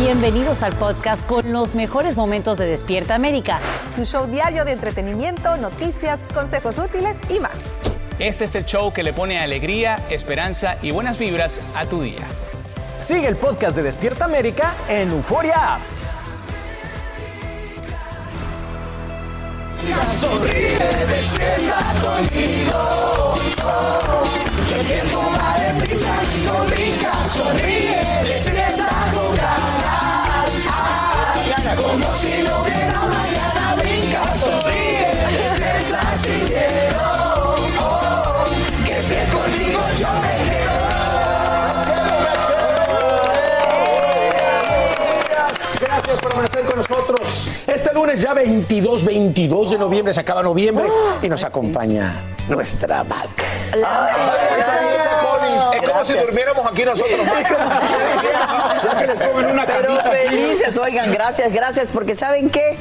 [0.00, 3.58] Bienvenidos al podcast con los mejores momentos de Despierta América.
[3.96, 7.72] Tu show diario de entretenimiento, noticias, consejos útiles y más.
[8.20, 12.22] Este es el show que le pone alegría, esperanza y buenas vibras a tu día.
[13.00, 15.80] Sigue el podcast de Despierta América en Euforia App.
[20.20, 23.34] Sonríe, despierta conmigo.
[24.68, 28.97] Que el tiempo va deprisa, no brinca, sonríe, despierta
[31.82, 37.56] como si no hubiera mañana, brinca, sonríe, despierta si quiero.
[37.80, 38.44] Oh,
[38.86, 40.48] que si es conmigo yo me
[45.80, 47.48] Gracias por amanecer con nosotros.
[47.66, 50.88] Este lunes ya 22, 22 de noviembre, se acaba noviembre
[51.22, 52.12] y nos acompaña
[52.48, 53.44] nuestra Mac.
[55.74, 57.20] Es como si durmiéramos aquí nosotros.
[59.66, 62.76] Pero felices, oigan, gracias, gracias, porque ¿saben qué?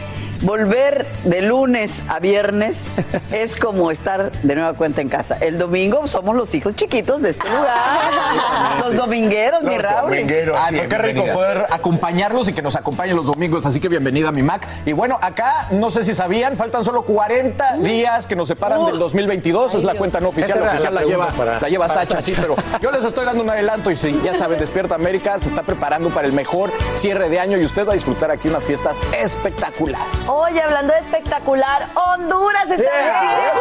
[0.47, 2.77] Volver de lunes a viernes
[3.33, 5.35] es como estar de nueva cuenta en casa.
[5.41, 8.77] El domingo somos los hijos chiquitos de este lugar.
[8.81, 10.13] Los domingueros, mi Raúl.
[10.55, 13.65] Ah, no, qué rico poder acompañarlos y que nos acompañen los domingos.
[13.65, 14.65] Así que bienvenida a mi Mac.
[14.85, 18.99] Y bueno, acá no sé si sabían, faltan solo 40 días que nos separan del
[18.99, 19.75] 2022.
[19.75, 20.51] es la cuenta no oficial.
[20.59, 22.21] Esa La oficial la la, lleva, para- la lleva para Sacha, Sacha.
[22.21, 23.91] sí, pero yo les estoy dando un adelanto.
[23.91, 27.57] Y si ya saben, Despierta América se está preparando para el mejor cierre de año
[27.57, 30.29] y usted va a disfrutar aquí unas fiestas espectaculares.
[30.39, 33.57] Oye, hablando de espectacular, Honduras está Yeah.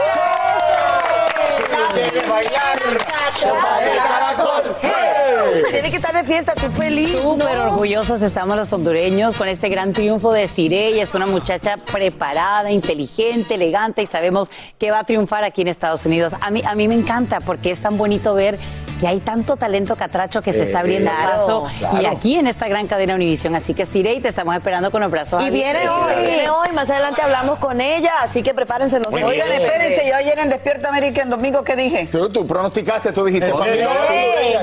[3.80, 4.76] de caracol.
[5.70, 7.12] Tiene que estar de fiesta, tú feliz.
[7.12, 7.72] Súper ¿no?
[7.72, 11.00] orgullosos estamos los hondureños con este gran triunfo de Cirey.
[11.00, 16.04] Es una muchacha preparada, inteligente, elegante y sabemos que va a triunfar aquí en Estados
[16.04, 16.34] Unidos.
[16.40, 18.58] A mí, a mí me encanta porque es tan bonito ver
[19.00, 21.66] que hay tanto talento catracho que se Sí, está abriendo claro, paso
[22.00, 23.54] y aquí en esta gran cadena Univisión.
[23.54, 26.88] Así que Cirey, te estamos esperando con los brazos Y viene hoy, viene hoy, más
[26.90, 31.22] adelante hablamos con ella, así que prepárense los Oigan, espérense, yo ayer en Despierta América
[31.22, 32.08] en domingo, ¿qué dije?
[32.10, 33.52] Tú, tú pronosticaste, tú dijiste.
[33.52, 33.64] Sí.
[33.64, 34.56] Sí.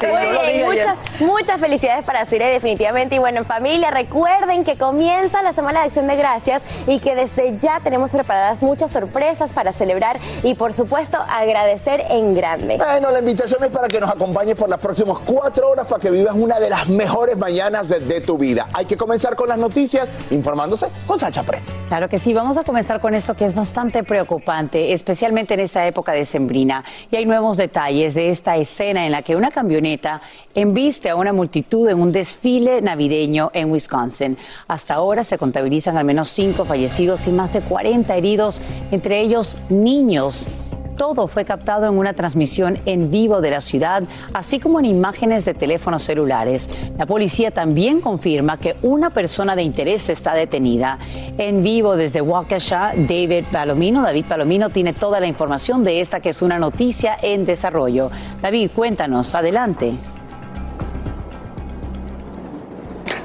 [0.00, 3.16] Sí, muchas, muchas felicidades para Cire, definitivamente.
[3.16, 7.14] Y bueno, en familia, recuerden que comienza la Semana de Acción de Gracias y que
[7.14, 12.76] desde ya tenemos preparadas muchas sorpresas para celebrar y, por supuesto, agradecer en grande.
[12.76, 16.08] Bueno, la invitación es para que nos acompañes por las próximas cuatro horas para que
[16.08, 18.68] vivas una de las mejores mañanas de, tu vida.
[18.72, 21.72] Hay que comenzar con las noticias, informándose con Sacha Preto.
[21.88, 25.84] Claro que sí, vamos a comenzar con esto que es bastante preocupante, especialmente en esta
[25.84, 26.84] época decembrina.
[27.10, 30.20] Y hay nuevos detalles de esta escena en la que una camioneta
[30.54, 34.38] embiste a una multitud en un desfile navideño en Wisconsin.
[34.68, 38.60] Hasta ahora se contabilizan al menos cinco fallecidos y más de 40 heridos,
[38.92, 40.48] entre ellos niños.
[40.96, 45.44] Todo fue captado en una transmisión en vivo de la ciudad, así como en imágenes
[45.44, 46.70] de teléfonos celulares.
[46.96, 50.98] La policía también confirma que una persona de interés está detenida.
[51.36, 54.02] En vivo desde Waukesha, David Palomino.
[54.02, 58.10] David Palomino tiene toda la información de esta que es una noticia en desarrollo.
[58.40, 59.94] David, cuéntanos, adelante.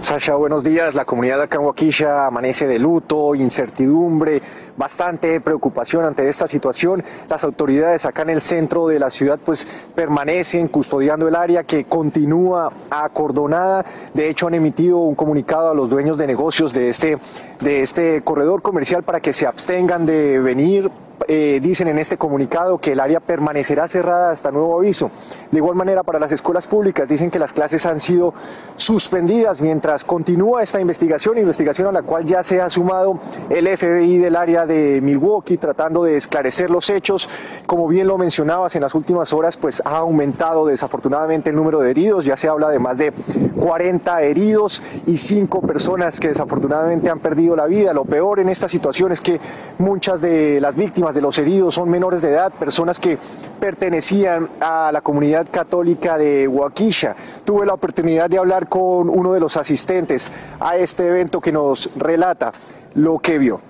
[0.10, 0.96] Sasha, buenos días.
[0.96, 4.42] La comunidad de Waukesha amanece de luto, incertidumbre,
[4.76, 7.04] bastante preocupación ante esta situación.
[7.30, 11.84] Las autoridades acá en el centro de la ciudad pues permanecen custodiando el área que
[11.84, 13.86] continúa acordonada.
[14.16, 17.20] De hecho han emitido un comunicado a los dueños de negocios de este,
[17.60, 20.90] de este corredor comercial para que se abstengan de venir
[21.27, 25.12] eh, dicen en este comunicado que el área permanecerá cerrada hasta nuevo aviso.
[25.51, 28.33] De igual manera, para las escuelas públicas dicen que las clases han sido
[28.75, 33.19] suspendidas mientras continúa esta investigación, investigación a la cual ya se ha sumado
[33.50, 37.30] el FBI del área de Milwaukee tratando de esclarecer los hechos.
[37.65, 41.92] Como bien lo mencionabas, en las últimas horas pues ha aumentado desafortunadamente el número de
[41.92, 43.12] heridos, ya se habla de más de
[43.60, 47.94] 40 heridos y 5 personas que desafortunadamente han perdido la vida.
[47.94, 49.39] Lo peor en esta situación es que
[49.77, 53.18] muchas de las víctimas de los heridos son menores de edad, personas que
[53.60, 57.16] pertenecían a la comunidad católica de Waukesha.
[57.44, 61.90] Tuve la oportunidad de hablar con uno de los asistentes a este evento que nos
[61.96, 62.52] relata
[62.96, 63.62] lo que vio.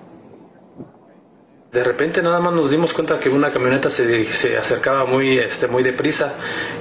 [1.72, 5.68] De repente nada más nos dimos cuenta que una camioneta se, se acercaba muy, este,
[5.68, 6.34] muy deprisa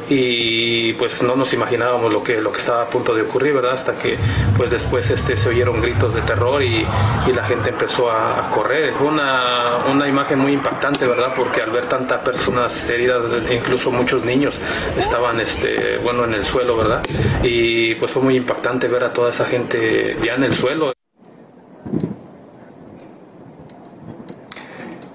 [0.10, 3.74] y pues no nos imaginábamos lo que, lo que estaba a punto de ocurrir, ¿verdad?
[3.74, 4.18] Hasta que
[4.58, 6.88] pues después este, se oyeron gritos de terror y,
[7.28, 8.96] y la gente empezó a, a, correr.
[8.96, 11.34] Fue una, una imagen muy impactante, ¿verdad?
[11.36, 14.58] Porque al ver tantas personas heridas, incluso muchos niños
[14.98, 17.04] estaban este, bueno, en el suelo, ¿verdad?
[17.44, 20.94] Y pues fue muy impactante ver a toda esa gente ya en el suelo.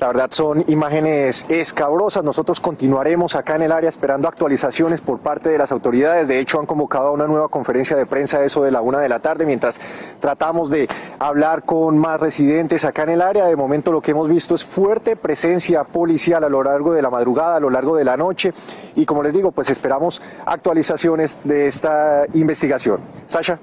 [0.04, 2.22] La verdad son imágenes escabrosas.
[2.22, 6.28] Nosotros continuaremos acá en el área esperando actualizaciones por parte de las autoridades.
[6.28, 9.20] De hecho, han convocado una nueva conferencia de prensa eso de la una de la
[9.20, 9.80] tarde mientras
[10.20, 13.46] tratamos de hablar con más residentes acá en el área.
[13.46, 17.08] De momento lo que hemos visto es fuerte presencia policial a lo largo de la
[17.08, 18.52] madrugada, a lo largo de la noche.
[18.96, 23.00] Y como les digo, pues esperamos actualizaciones de esta investigación.
[23.26, 23.58] Sasha.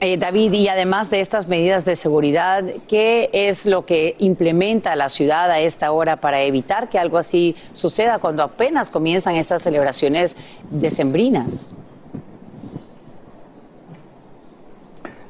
[0.00, 5.08] Eh, David, y además de estas medidas de seguridad, ¿qué es lo que implementa la
[5.08, 10.36] ciudad a esta hora para evitar que algo así suceda cuando apenas comienzan estas celebraciones
[10.70, 11.70] decembrinas?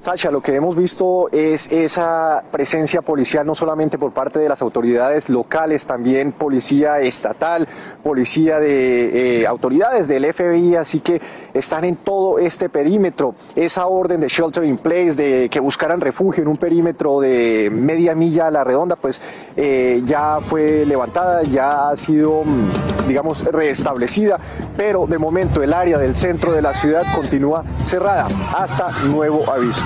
[0.07, 4.63] Sasha, lo que hemos visto es esa presencia policial no solamente por parte de las
[4.63, 7.67] autoridades locales, también policía estatal,
[8.05, 11.21] policía de eh, autoridades del FBI, así que
[11.55, 13.35] están en todo este perímetro.
[13.57, 18.15] Esa orden de shelter in place, de que buscaran refugio en un perímetro de media
[18.15, 19.21] milla a la redonda, pues
[19.57, 24.39] eh, ya fue levantada, ya ha sido, mm, digamos, restablecida,
[24.77, 29.83] pero de momento el área del centro de la ciudad continúa cerrada hasta nuevo aviso.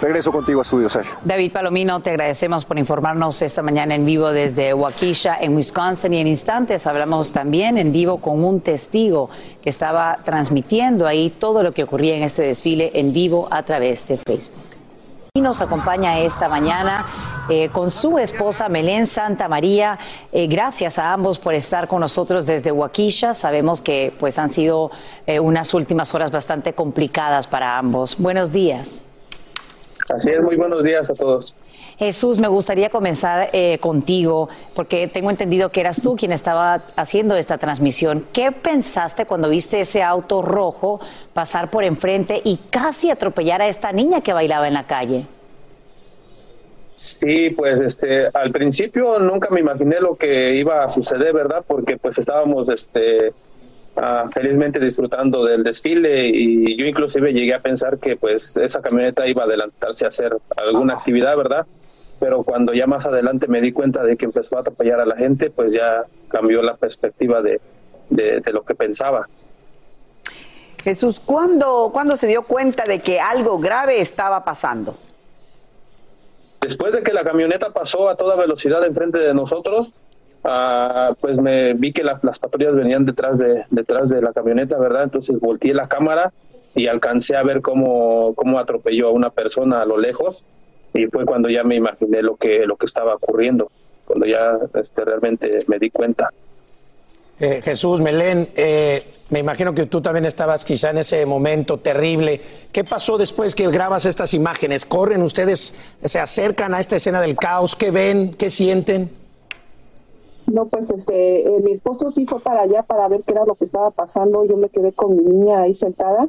[0.00, 1.16] Regreso contigo a estudio, Sasha.
[1.24, 6.12] David Palomino, te agradecemos por informarnos esta mañana en vivo desde Waukesha, en Wisconsin.
[6.12, 9.30] Y en instantes hablamos también en vivo con un testigo
[9.62, 14.06] que estaba transmitiendo ahí todo lo que ocurría en este desfile en vivo a través
[14.06, 14.64] de Facebook.
[15.36, 17.06] Y nos acompaña esta mañana
[17.48, 19.98] eh, con su esposa Melén Santa María.
[20.32, 23.34] Eh, gracias a ambos por estar con nosotros desde Waukesha.
[23.34, 24.90] Sabemos que pues han sido
[25.26, 28.16] eh, unas últimas horas bastante complicadas para ambos.
[28.18, 29.06] Buenos días.
[30.08, 31.56] Así es, muy buenos días a todos.
[31.98, 37.36] Jesús, me gustaría comenzar eh, contigo, porque tengo entendido que eras tú quien estaba haciendo
[37.36, 38.26] esta transmisión.
[38.32, 41.00] ¿Qué pensaste cuando viste ese auto rojo
[41.32, 45.26] pasar por enfrente y casi atropellar a esta niña que bailaba en la calle?
[46.92, 51.64] Sí, pues este, al principio nunca me imaginé lo que iba a suceder, ¿verdad?
[51.66, 53.32] Porque pues estábamos, este,
[53.96, 59.26] uh, felizmente disfrutando del desfile y yo inclusive llegué a pensar que pues esa camioneta
[59.26, 61.66] iba a adelantarse a hacer alguna actividad, ¿verdad?
[62.20, 65.16] Pero cuando ya más adelante me di cuenta de que empezó a atropellar a la
[65.16, 67.60] gente, pues ya cambió la perspectiva de,
[68.10, 69.28] de, de lo que pensaba.
[70.82, 74.94] Jesús, ¿cuándo, ¿cuándo se dio cuenta de que algo grave estaba pasando?
[76.60, 79.92] Después de que la camioneta pasó a toda velocidad enfrente de nosotros,
[80.44, 84.78] Uh, pues me vi que la, las patrullas venían detrás de detrás de la camioneta,
[84.78, 85.04] ¿verdad?
[85.04, 86.34] Entonces volteé la cámara
[86.74, 90.44] y alcancé a ver cómo, cómo atropelló a una persona a lo lejos
[90.92, 93.70] y fue cuando ya me imaginé lo que lo que estaba ocurriendo,
[94.04, 96.28] cuando ya este, realmente me di cuenta.
[97.40, 102.38] Eh, Jesús, Melén, eh, me imagino que tú también estabas quizá en ese momento terrible.
[102.70, 104.84] ¿Qué pasó después que grabas estas imágenes?
[104.84, 107.74] ¿Corren ustedes, se acercan a esta escena del caos?
[107.74, 108.34] ¿Qué ven?
[108.34, 109.23] ¿Qué sienten?
[110.46, 113.54] No, pues este, eh, mi esposo sí fue para allá para ver qué era lo
[113.54, 114.44] que estaba pasando.
[114.44, 116.28] Yo me quedé con mi niña ahí sentada.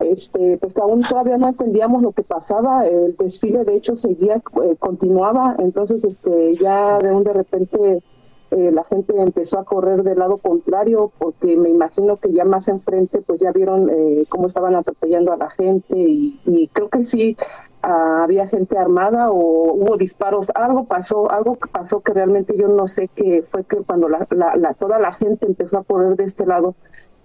[0.00, 2.86] Este, pues aún todavía no entendíamos lo que pasaba.
[2.86, 5.56] El desfile, de hecho, seguía, eh, continuaba.
[5.58, 8.02] Entonces, este, ya de un de repente
[8.50, 12.68] eh, la gente empezó a correr del lado contrario porque me imagino que ya más
[12.68, 17.36] enfrente pues ya vieron eh, cómo estaban atropellando a la gente y, creo que sí
[17.82, 22.68] ah, había gente armada o hubo disparos algo pasó algo que pasó que realmente yo
[22.68, 26.16] no sé qué fue que cuando la, la, la, toda la gente empezó a correr
[26.16, 26.74] de este lado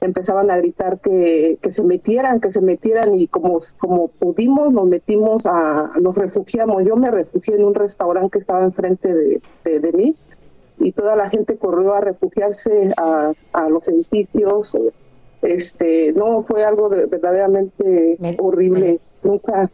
[0.01, 4.85] empezaban a gritar que, que se metieran, que se metieran y como, como pudimos nos
[4.85, 6.85] metimos a, nos refugiamos.
[6.87, 10.15] Yo me refugié en un restaurante que estaba enfrente de, de, de mí
[10.79, 14.77] y toda la gente corrió a refugiarse a, a los edificios.
[15.41, 18.99] Este, no, fue algo de- verdaderamente horrible.
[19.23, 19.69] Nunca,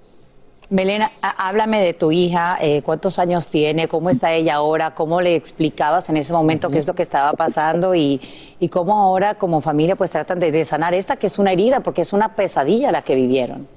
[0.70, 5.22] Melena, há- háblame de tu hija, eh, cuántos años tiene, cómo está ella ahora, cómo
[5.22, 8.20] le explicabas en ese momento qué es lo que estaba pasando y,
[8.60, 11.82] y cómo ahora como familia pues tratan de, de sanar esta que es una herida,
[11.82, 13.68] porque es una pesadilla la que vivieron.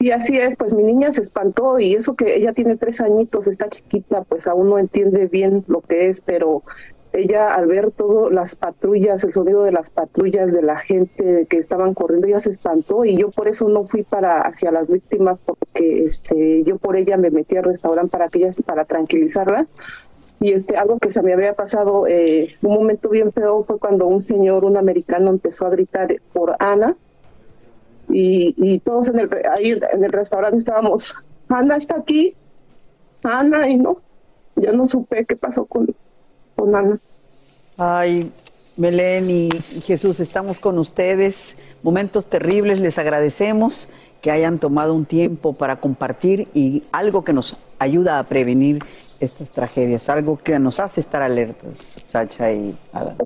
[0.00, 3.48] Y así es, pues mi niña se espantó y eso que ella tiene tres añitos,
[3.48, 6.62] está chiquita, pues aún no entiende bien lo que es, pero
[7.12, 11.56] ella al ver todo las patrullas, el sonido de las patrullas de la gente que
[11.56, 15.38] estaban corriendo, ella se espantó y yo por eso no fui para hacia las víctimas
[15.44, 19.66] porque este yo por ella me metí al restaurante para que ella para tranquilizarla.
[20.40, 24.06] Y este algo que se me había pasado eh, un momento bien feo fue cuando
[24.06, 26.96] un señor, un americano empezó a gritar por Ana
[28.10, 31.16] y, y todos en el re- ahí en el restaurante estábamos
[31.48, 32.34] Ana está aquí
[33.22, 33.98] Ana y no
[34.56, 35.94] yo no supe qué pasó con
[36.56, 36.98] con Ana
[37.76, 38.32] Ay,
[38.76, 41.54] Belén y y Jesús, estamos con ustedes.
[41.84, 43.88] Momentos terribles, les agradecemos
[44.20, 48.80] que hayan tomado un tiempo para compartir y algo que nos ayuda a prevenir
[49.20, 53.16] estas tragedias, algo que nos hace estar alertas, Sacha y Adán.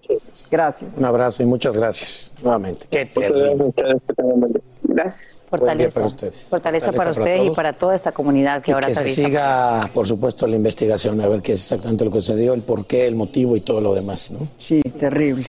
[0.50, 0.90] Gracias.
[0.96, 2.86] Un abrazo y muchas gracias nuevamente.
[2.90, 3.72] Qué terrible.
[5.02, 5.44] Gracias.
[5.49, 6.47] Fortaleza, para ustedes.
[6.49, 10.06] fortaleza para ustedes y para toda esta comunidad que Y ahora que se siga, por
[10.06, 13.56] supuesto, la investigación, a ver qué es exactamente lo que sucedió, el porqué, el motivo
[13.56, 14.47] y todo lo demás, ¿no?
[14.59, 15.47] Sí, terrible.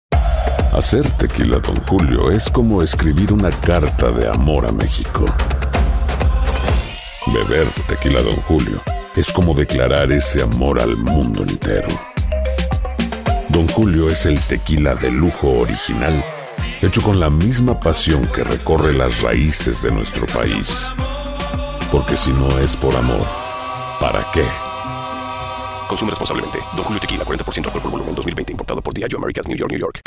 [0.72, 5.25] Hacer tequila, Don Julio, es como escribir una carta de amor a México.
[7.27, 8.81] Beber tequila, Don Julio,
[9.15, 11.89] es como declarar ese amor al mundo entero.
[13.50, 16.24] Don Julio es el tequila de lujo original,
[16.85, 20.93] hecho con la misma pasión que recorre las raíces de nuestro país.
[21.91, 23.25] Porque si no es por amor,
[23.99, 24.43] ¿para qué?
[25.87, 26.59] Consume responsablemente.
[26.75, 28.51] Don Julio Tequila, 40% alcohol por volumen, 2020.
[28.51, 30.01] Importado por Diageo Americas, New York, New York.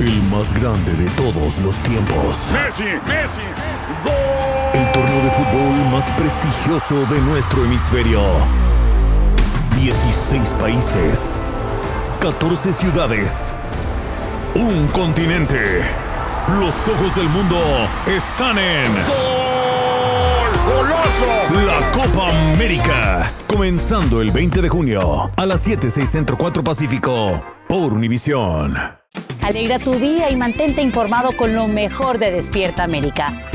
[0.00, 2.50] El más grande de todos los tiempos.
[2.52, 3.42] Messi, Messi,
[4.72, 8.20] El torneo de fútbol más prestigioso de nuestro hemisferio.
[9.76, 11.40] 16 países.
[12.20, 13.52] 14 ciudades.
[14.54, 15.80] Un continente.
[16.60, 17.58] Los ojos del mundo
[18.06, 18.84] están en.
[20.64, 21.26] ¡Goloso!
[21.66, 23.32] La Copa América.
[23.48, 28.76] Comenzando el 20 de junio a las 7, 6 Centro 4 Pacífico por Univisión.
[29.42, 33.50] Alegra tu día y mantente informado con lo mejor de Despierta América.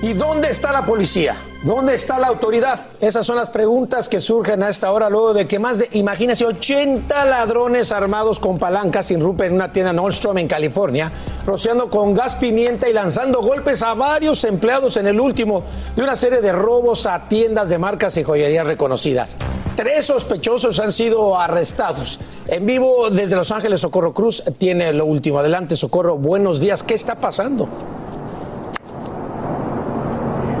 [0.00, 1.34] ¿Y dónde está la policía?
[1.64, 2.78] ¿Dónde está la autoridad?
[3.00, 6.44] Esas son las preguntas que surgen a esta hora luego de que más de, imagínense,
[6.44, 11.10] 80 ladrones armados con palancas irrumpen en una tienda Nordstrom en California,
[11.44, 15.64] rociando con gas pimienta y lanzando golpes a varios empleados en el último
[15.96, 19.36] de una serie de robos a tiendas de marcas y joyerías reconocidas.
[19.74, 22.20] Tres sospechosos han sido arrestados.
[22.46, 25.40] En vivo desde Los Ángeles, Socorro Cruz tiene lo último.
[25.40, 26.16] Adelante, Socorro.
[26.16, 26.84] Buenos días.
[26.84, 27.68] ¿Qué está pasando?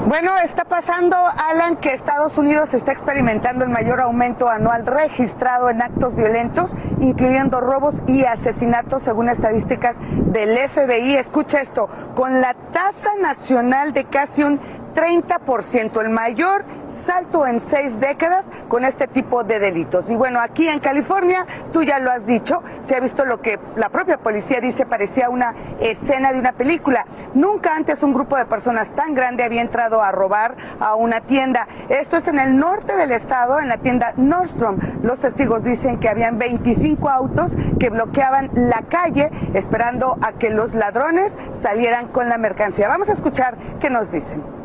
[0.08, 5.82] Bueno, está pasando, Alan, que Estados Unidos está experimentando el mayor aumento anual registrado en
[5.82, 11.16] actos violentos, incluyendo robos y asesinatos, según estadísticas del FBI.
[11.16, 14.58] Escucha esto, con la tasa nacional de casi un
[14.98, 16.64] 30%, el mayor
[17.06, 20.10] salto en seis décadas con este tipo de delitos.
[20.10, 23.60] Y bueno, aquí en California, tú ya lo has dicho, se ha visto lo que
[23.76, 27.06] la propia policía dice parecía una escena de una película.
[27.34, 31.68] Nunca antes un grupo de personas tan grande había entrado a robar a una tienda.
[31.88, 34.78] Esto es en el norte del estado, en la tienda Nordstrom.
[35.04, 40.74] Los testigos dicen que habían 25 autos que bloqueaban la calle esperando a que los
[40.74, 42.88] ladrones salieran con la mercancía.
[42.88, 44.57] Vamos a escuchar qué nos dicen.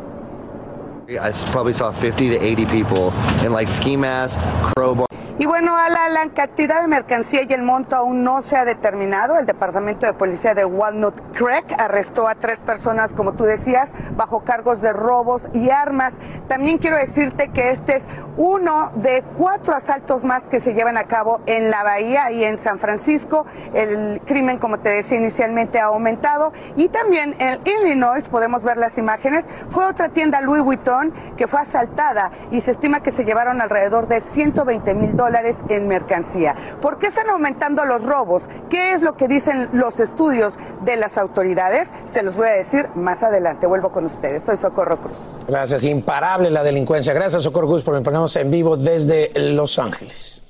[1.06, 3.12] I probably saw 50 to 80 people
[3.44, 5.06] in like ski crowbar.
[5.36, 9.36] Y bueno, Ala, la cantidad de mercancía y el monto aún no se ha determinado.
[9.36, 14.44] El Departamento de Policía de Walnut Creek arrestó a tres personas, como tú decías, bajo
[14.44, 16.14] cargos de robos y armas.
[16.48, 18.02] También quiero decirte que este es
[18.36, 22.58] uno de cuatro asaltos más que se llevan a cabo en la Bahía y en
[22.58, 23.46] San Francisco.
[23.72, 26.52] El crimen, como te decía inicialmente, ha aumentado.
[26.76, 31.60] Y también en Illinois, podemos ver las imágenes, fue otra tienda Louis Vuitton que fue
[31.60, 36.54] asaltada y se estima que se llevaron alrededor de 120 mil dólares en mercancía.
[36.80, 38.48] ¿Por qué están aumentando los robos?
[38.70, 41.88] ¿Qué es lo que dicen los estudios de las autoridades?
[42.12, 43.66] Se los voy a decir más adelante.
[43.66, 44.42] Vuelvo con ustedes.
[44.42, 45.38] Soy Socorro Cruz.
[45.46, 47.12] Gracias, imparable la delincuencia.
[47.12, 50.42] Gracias, Socorro Cruz, por informarnos en vivo desde Los Ángeles.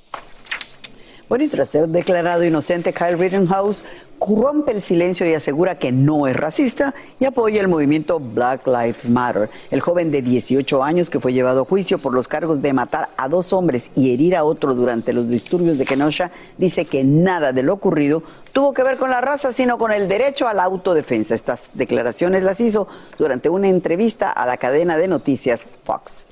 [1.27, 3.83] Bueno, y tras ser declarado inocente, Kyle Rittenhouse
[4.19, 9.09] rompe el silencio y asegura que no es racista y apoya el movimiento Black Lives
[9.09, 9.49] Matter.
[9.71, 13.09] El joven de 18 años que fue llevado a juicio por los cargos de matar
[13.17, 17.53] a dos hombres y herir a otro durante los disturbios de Kenosha dice que nada
[17.53, 20.63] de lo ocurrido tuvo que ver con la raza, sino con el derecho a la
[20.63, 21.35] autodefensa.
[21.35, 26.25] Estas declaraciones las hizo durante una entrevista a la cadena de noticias Fox.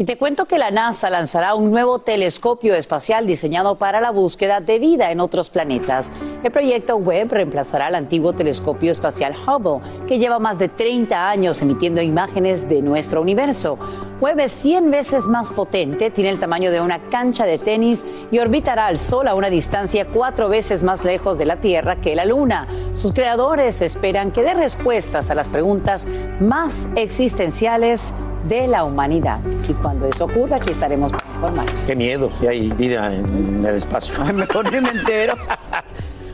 [0.00, 4.58] Y te cuento que la NASA lanzará un nuevo telescopio espacial diseñado para la búsqueda
[4.62, 6.10] de vida en otros planetas.
[6.42, 11.60] El proyecto Webb reemplazará al antiguo telescopio espacial Hubble, que lleva más de 30 años
[11.60, 13.76] emitiendo imágenes de nuestro universo.
[14.20, 18.38] Webb es 100 veces más potente, tiene el tamaño de una cancha de tenis y
[18.38, 22.26] orbitará al Sol a una distancia cuatro veces más lejos de la Tierra que la
[22.26, 22.66] Luna.
[22.94, 26.06] Sus creadores esperan que dé respuestas a las preguntas
[26.38, 28.12] más existenciales
[28.46, 29.40] de la humanidad.
[29.66, 31.66] Y cuando eso ocurra, aquí estaremos para informar.
[31.86, 34.22] Qué miedo si hay vida en el espacio.
[34.34, 35.34] Mejor me entero.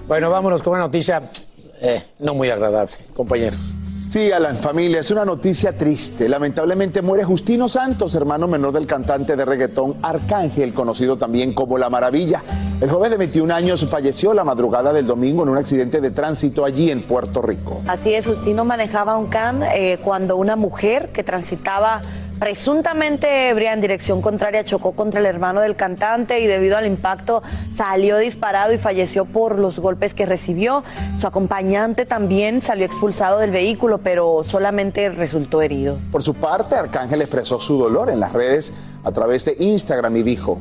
[0.09, 1.23] bueno, vámonos con una noticia
[1.81, 3.77] eh, no muy agradable, compañeros.
[4.09, 6.29] Sí, Alan, familia, es una noticia triste.
[6.29, 11.91] Lamentablemente muere Justino Santos, hermano menor del cantante de reggaetón Arcángel, conocido también como La
[11.91, 12.43] Maravilla.
[12.79, 16.63] El joven de 21 años falleció la madrugada del domingo en un accidente de tránsito
[16.63, 17.81] allí en Puerto Rico.
[17.87, 22.03] Así es, Justino manejaba un can eh, cuando una mujer que transitaba
[22.39, 27.43] presuntamente ebria en dirección contraria chocó contra el hermano del cantante y debido al impacto
[27.71, 30.85] salió disparado y falleció por los golpes que recibió.
[31.17, 35.97] Su acompañante también salió expulsado del vehículo, pero solamente resultó herido.
[36.13, 40.23] Por su parte, Arcángel expresó su dolor en las redes a través de Instagram y
[40.23, 40.59] dijo,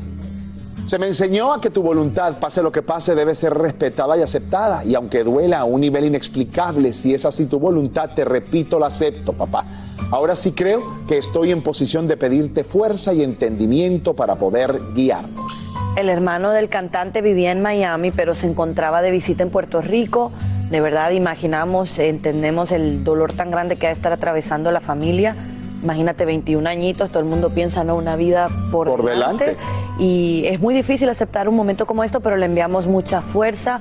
[0.85, 4.21] se me enseñó a que tu voluntad, pase lo que pase, debe ser respetada y
[4.21, 4.85] aceptada.
[4.85, 8.87] Y aunque duela a un nivel inexplicable, si es así tu voluntad, te repito, la
[8.87, 9.65] acepto, papá.
[10.11, 15.51] Ahora sí creo que estoy en posición de pedirte fuerza y entendimiento para poder guiarnos.
[15.97, 20.31] El hermano del cantante vivía en Miami, pero se encontraba de visita en Puerto Rico.
[20.69, 25.35] De verdad, imaginamos, entendemos el dolor tan grande que ha de estar atravesando la familia.
[25.83, 27.95] Imagínate, 21 añitos, todo el mundo piensa, ¿no?
[27.95, 29.57] Una vida por, Por delante.
[29.99, 33.79] Y es muy difícil aceptar un momento como esto, pero le enviamos mucha fuerza,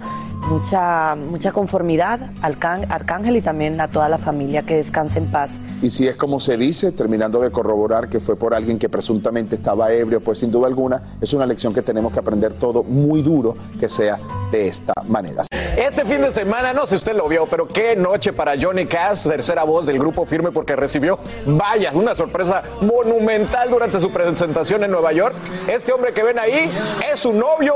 [0.48, 5.26] mucha, mucha conformidad al can- Arcángel y también a toda la familia que descanse en
[5.26, 5.52] paz.
[5.82, 9.54] Y si es como se dice, terminando de corroborar que fue por alguien que presuntamente
[9.54, 13.22] estaba ebrio, pues sin duda alguna es una lección que tenemos que aprender todo muy
[13.22, 14.18] duro que sea
[14.50, 15.42] de esta manera.
[15.76, 18.86] Este fin de semana, no sé si usted lo vio, pero qué noche para Johnny
[18.86, 24.84] Cass, tercera voz del grupo firme, porque recibió, vaya, una sorpresa monumental durante su presentación
[24.84, 25.34] en Nueva York.
[25.66, 26.70] Este hombre que ven ahí
[27.12, 27.74] es su novio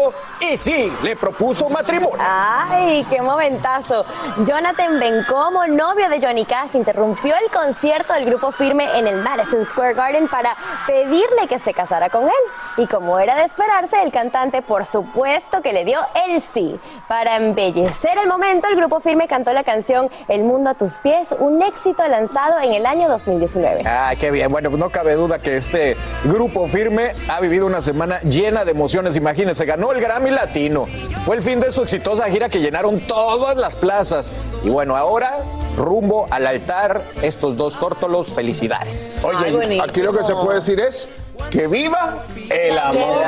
[0.52, 2.18] y sí, le propuso matrimonio.
[2.60, 4.04] ¡Ay, qué momentazo!
[4.44, 9.64] Jonathan Bencomo, novio de Johnny Cass, interrumpió el concierto del grupo firme en el Madison
[9.64, 12.32] Square Garden para pedirle que se casara con él.
[12.76, 16.80] Y como era de esperarse, el cantante, por supuesto, que le dio el sí.
[17.06, 21.34] Para embellecer el momento, el grupo firme cantó la canción El mundo a tus pies,
[21.38, 23.82] un éxito lanzado en el año 2019.
[23.86, 24.50] Ah, qué bien.
[24.50, 29.14] Bueno, no cabe duda que este grupo firme ha vivido una semana llena de emociones.
[29.14, 30.86] Imagínense, ganó el Grammy Latino.
[31.24, 34.32] Fue el fin de su exitosa gira que llenaron todas las plazas.
[34.62, 35.44] Y bueno, ahora
[35.76, 39.24] rumbo al altar, estos dos tórtolos, felicidades.
[39.24, 41.10] Oye, aquí lo que se puede decir es
[41.50, 43.22] que viva el amor.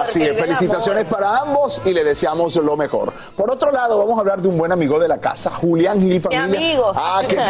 [0.00, 3.12] Así es, felicitaciones para ambos y le deseamos lo mejor.
[3.36, 6.20] Por otro lado, vamos a hablar de un buen amigo de la casa, Julián Gil,
[6.20, 6.44] familia.
[6.44, 6.92] amigo.
[6.94, 7.36] Ah, que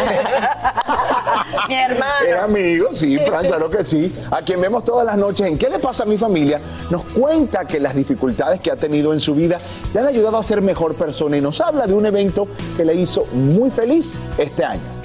[1.69, 2.27] Mi hermano.
[2.27, 4.15] es amigo, sí, Fran, claro que sí.
[4.31, 6.61] A quien vemos todas las noches en ¿Qué le pasa a mi familia?
[6.91, 9.61] Nos cuenta que las dificultades que ha tenido en su vida
[9.93, 12.95] le han ayudado a ser mejor persona y nos habla de un evento que le
[12.95, 15.02] hizo muy feliz este año.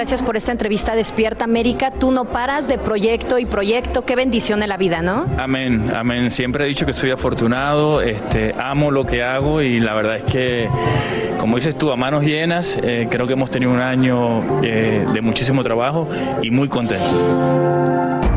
[0.00, 1.90] Gracias por esta entrevista Despierta América.
[1.90, 4.06] Tú no paras de proyecto y proyecto.
[4.06, 5.26] Qué bendición en la vida, ¿no?
[5.36, 6.30] Amén, amén.
[6.30, 10.24] Siempre he dicho que soy afortunado, este, amo lo que hago y la verdad es
[10.24, 10.70] que,
[11.38, 15.20] como dices tú, a manos llenas, eh, creo que hemos tenido un año eh, de
[15.20, 16.08] muchísimo trabajo
[16.40, 18.29] y muy contento.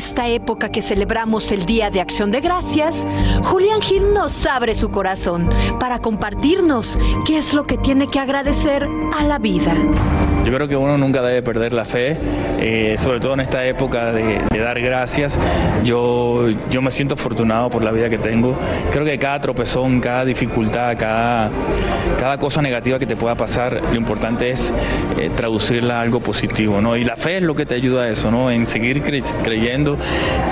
[0.00, 3.06] En esta época que celebramos el Día de Acción de Gracias,
[3.44, 8.88] Julián Gil nos abre su corazón para compartirnos qué es lo que tiene que agradecer
[9.14, 9.74] a la vida.
[10.44, 12.16] Yo creo que uno nunca debe perder la fe,
[12.60, 15.38] eh, sobre todo en esta época de, de dar gracias.
[15.84, 18.56] Yo, yo me siento afortunado por la vida que tengo.
[18.90, 21.50] Creo que cada tropezón, cada dificultad, cada,
[22.18, 24.72] cada cosa negativa que te pueda pasar, lo importante es
[25.18, 26.80] eh, traducirla a algo positivo.
[26.80, 26.96] ¿no?
[26.96, 28.50] Y la fe es lo que te ayuda a eso, ¿no?
[28.50, 29.98] en seguir cre- creyendo,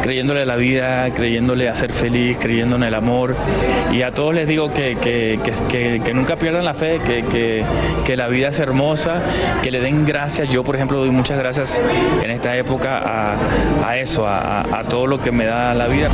[0.02, 3.34] creyéndole a la vida, creyéndole a ser feliz, creyendo en el amor.
[3.92, 7.64] Y a todos les digo que, que, que- que- nunca pierdan la fe, que-
[8.04, 9.20] que la vida es hermosa,
[9.62, 10.48] que le den gracias.
[10.48, 11.80] Yo, por ejemplo, doy muchas gracias
[12.22, 13.36] en esta época a,
[13.86, 16.08] a eso, a- a todo lo que me da la vida.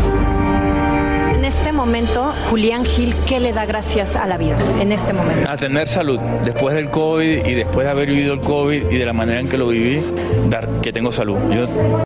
[1.35, 4.57] En este momento, Julián Gil, ¿qué le da gracias a la vida?
[4.81, 5.50] En este momento.
[5.50, 6.18] A tener salud.
[6.44, 9.48] Después del COVID y después de haber vivido el COVID y de la manera en
[9.48, 10.03] que lo viví,
[10.48, 11.37] dar que tengo salud.
[11.50, 12.04] Yo,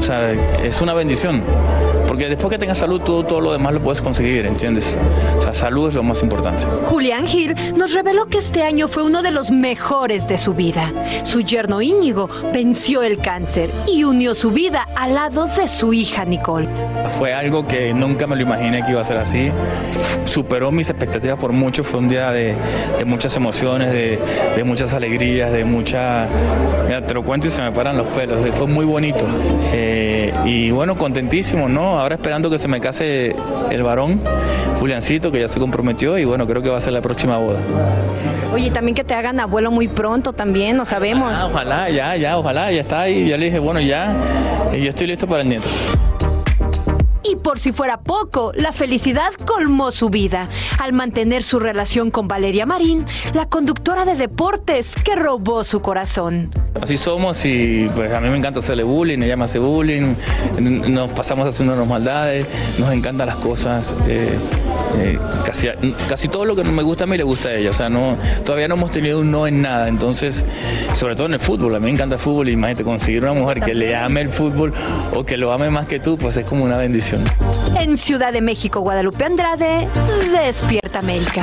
[0.00, 1.42] o sea, es una bendición.
[2.08, 4.96] Porque después que tengas salud, todo, todo lo demás lo puedes conseguir, ¿entiendes?
[5.38, 6.64] O sea, salud es lo más importante.
[6.86, 10.90] Julián Gil nos reveló que este año fue uno de los mejores de su vida.
[11.22, 16.24] Su yerno Íñigo venció el cáncer y unió su vida al lado de su hija
[16.24, 16.68] Nicole.
[17.18, 19.50] Fue algo que nunca me lo imaginé que iba a ser así.
[20.24, 21.82] Superó mis expectativas por mucho.
[21.82, 22.54] Fue un día de,
[22.98, 24.18] de muchas emociones, de,
[24.56, 26.26] de muchas alegrías, de mucha...
[26.86, 28.44] Mira, te lo cuento y se me paran los pelos.
[28.54, 29.26] Fue muy bonito.
[29.72, 32.00] Eh, y bueno, contentísimo, ¿no?
[32.00, 33.34] Ahora esperando que se me case
[33.70, 34.20] el varón,
[34.78, 37.60] Juliancito, que ya se comprometió y bueno, creo que va a ser la próxima boda.
[38.54, 41.32] Oye, y también que te hagan abuelo muy pronto también, no sabemos.
[41.36, 43.28] Ah, ojalá, ya, ya, ojalá, ya está ahí.
[43.28, 44.14] Ya le dije, bueno, ya,
[44.72, 45.68] yo estoy listo para el nieto.
[47.22, 52.28] Y por si fuera poco, la felicidad colmó su vida al mantener su relación con
[52.28, 53.04] Valeria Marín,
[53.34, 56.50] la conductora de deportes que robó su corazón.
[56.80, 60.14] Así somos y pues a mí me encanta hacerle bullying, ella me hace bullying,
[60.58, 62.46] nos pasamos haciéndonos maldades,
[62.78, 64.38] nos encantan las cosas, eh,
[64.98, 65.68] eh, casi,
[66.08, 68.16] casi todo lo que me gusta a mí le gusta a ella, o sea, no,
[68.44, 70.44] todavía no hemos tenido un no en nada, entonces,
[70.94, 73.32] sobre todo en el fútbol, a mí me encanta el fútbol y imagínate conseguir una
[73.34, 74.72] mujer que le ame el fútbol
[75.14, 77.22] o que lo ame más que tú, pues es como una bendición.
[77.78, 79.88] En Ciudad de México, Guadalupe Andrade,
[80.32, 81.42] Despierta América.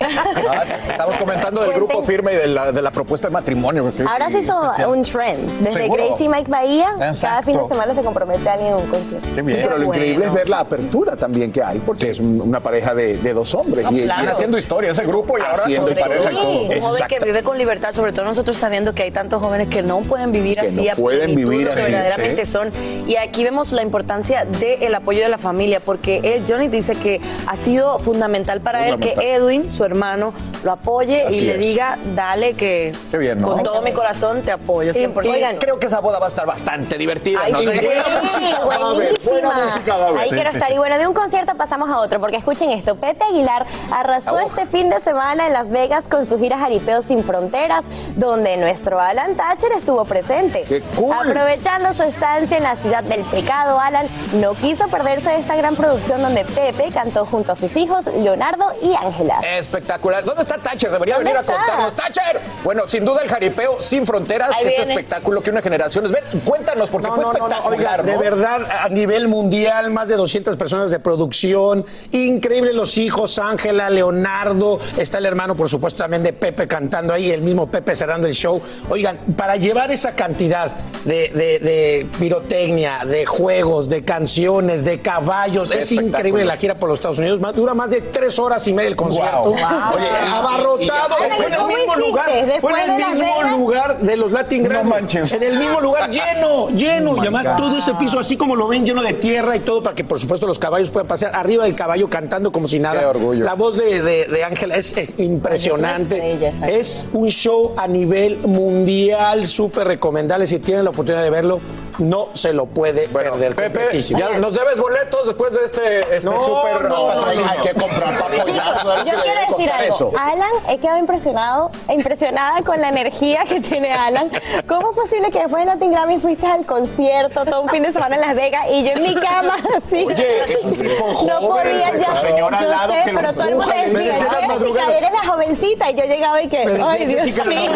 [0.00, 3.92] Ah, Estamos comentando del grupo firme y de la, de la propuesta de matrimonio.
[4.08, 4.90] Ahora se hizo especial.
[4.90, 5.50] un trend.
[5.60, 6.04] Desde Seguro.
[6.06, 7.42] Gracie y Mike Bahía, cada Exacto.
[7.44, 9.28] fin de semana se compromete alguien en un concierto.
[9.34, 9.58] Qué bien.
[9.62, 12.94] Pero lo increíble es ver la apertura también que hay, porque es un- una pareja
[12.94, 13.84] de, de dos hombres.
[13.90, 16.60] No, están haciendo historia ese grupo y ahora Haciendo con pareja y Sí, todo.
[16.60, 19.82] un joven que vive con libertad, sobre todo nosotros sabiendo que hay tantos jóvenes que
[19.82, 22.52] no pueden vivir Que así no a pueden plenitud vivir así, verdaderamente sí.
[22.52, 22.72] son.
[23.06, 27.20] Y aquí vemos la importancia del apoyo de la familia, porque él, Johnny dice que
[27.46, 29.22] ha sido fundamental para él Fundamental.
[29.24, 30.32] que Edwin, su hermano,
[30.64, 31.60] lo apoye Así y le es.
[31.60, 33.48] diga, dale que Qué bien, ¿no?
[33.52, 34.92] con todo mi corazón te apoyo.
[34.92, 35.54] Y, 100%.
[35.54, 37.40] y creo que esa boda va a estar bastante divertida.
[37.44, 37.58] Ay, ¿no?
[37.60, 39.64] sí, Buena sí, música va a haber, buena buenísima.
[39.66, 40.20] música va a haber.
[40.22, 40.68] Ahí Sí, quiero sí, estar.
[40.70, 40.74] sí.
[40.74, 42.94] Y bueno, de un concierto pasamos a otro, porque escuchen esto.
[42.94, 47.24] Pepe Aguilar arrasó este fin de semana en Las Vegas con su gira Jaripeo Sin
[47.24, 50.62] Fronteras, donde nuestro Alan Thatcher estuvo presente.
[50.62, 51.12] ¡Qué cool!
[51.12, 55.74] Aprovechando su estancia en la ciudad del pecado, Alan no quiso perderse de esta gran
[55.74, 59.40] producción donde Pepe cantó junto a sus hijos, Leonardo y Ángela.
[59.40, 60.22] Espectacular.
[60.24, 60.92] ¿Dónde está Thatcher?
[60.92, 61.96] Debería ¿Dónde venir a contarnos.
[61.96, 62.40] ¡Thatcher!
[62.62, 64.92] Bueno, sin duda el jaripeo sin fronteras, Ahí este viene.
[64.92, 66.12] espectáculo que una generación es.
[66.12, 67.64] Ven, cuéntanos, porque fue espectacular.
[67.64, 68.20] Oiga, de ¿no?
[68.20, 74.78] verdad, a nivel mundial, más de 200 personas de producción, increíble los hijos, Ángela, Leonardo,
[74.96, 78.34] está el hermano, por supuesto, también de Pepe cantando ahí, el mismo Pepe cerrando el
[78.34, 78.60] show.
[78.88, 80.72] Oigan, para llevar esa cantidad
[81.04, 86.88] de, de- de pirotecnia, de juegos, de canciones, de caballos, es increíble la gira por
[86.88, 89.42] los Estados Unidos, más- dura más de tres horas y media el concierto.
[89.44, 89.52] Wow.
[89.54, 89.58] Wow.
[89.94, 92.08] Oye, Y- abarrotado, y- y- fue en el ¿cómo mismo hiciste?
[92.08, 93.50] lugar, fue en el de mismo Vegas.
[93.50, 94.90] lugar de los Latin No Grammy.
[94.90, 95.32] manches.
[95.32, 97.12] En el mismo lugar lleno, lleno.
[97.12, 97.56] Oh y además God.
[97.56, 100.20] todo ese piso, así como lo ven, lleno de tierra y todo, para que por
[100.20, 103.00] supuesto los caballos puedan pasear arriba del caballo cantando como si nada.
[103.00, 103.44] Qué orgullo.
[103.44, 106.38] La voz de, de- de Ángela es, es impresionante.
[106.68, 110.46] Es un show a nivel mundial, súper recomendable.
[110.46, 111.60] Si tienen la oportunidad de verlo,
[111.98, 113.54] no se lo puede Bueno, perder.
[113.54, 114.18] Pepe, completísimo.
[114.20, 117.50] ya nos debes boletos después de este, este No, súper no, patrocinio.
[117.50, 119.06] Hay que comprar para apoyar.
[119.06, 119.94] yo quiero decir algo.
[119.94, 120.12] eso.
[120.18, 124.30] Alan, he quedado impresionado, impresionada con la energía que tiene Alan.
[124.68, 127.92] ¿Cómo es posible que después de Latin Grammy fuiste al concierto todo un fin de
[127.92, 130.04] semana en Las Vegas y yo en mi cama así?
[130.04, 132.15] Oye, es un tipo No podía ya.
[132.16, 134.24] Señora al lado sé, que lo pero todo el mundo empuja, le decía, dice, "Merece
[134.24, 134.86] las "Ay, madrugadas".
[134.86, 135.90] Jessica, eres la jovencita.
[135.90, 137.70] Y yo llegaba y que, ay, Dios mío.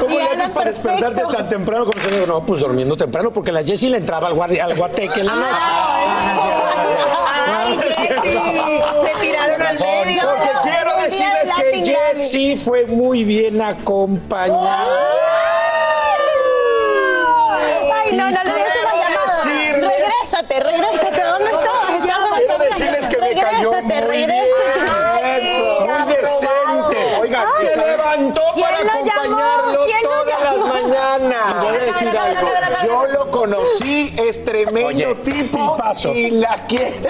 [0.00, 2.26] ¿cómo le haces para despertarte tan temprano como se digo?
[2.26, 5.66] No, pues durmiendo temprano, porque la Jessie le entraba al, al guateque en la noche.
[7.48, 8.08] Ay, Jessy,
[9.04, 10.22] te tiraron al medio.
[10.22, 11.96] Porque quiero Día decirles que.
[12.14, 14.86] Jessie fue muy bien acompañada.
[17.94, 18.86] Ay, no, no regrésate.
[20.62, 22.36] ¿Dónde estás?
[22.36, 23.15] Quiero decirles que me
[23.50, 24.44] cayó muy Regrésate, bien.
[25.36, 27.20] Eso, muy decente.
[27.20, 29.10] Oigan, se levantó ¿Quién para lo llamó?
[29.10, 30.56] acompañarlo ¿Quién lo todas llamó?
[30.56, 31.62] las mañanas.
[31.62, 32.48] Voy a decir algo.
[32.86, 36.12] Yo lo conocí, es tremendo Oye, tipo tipazo.
[36.14, 37.00] y la quiere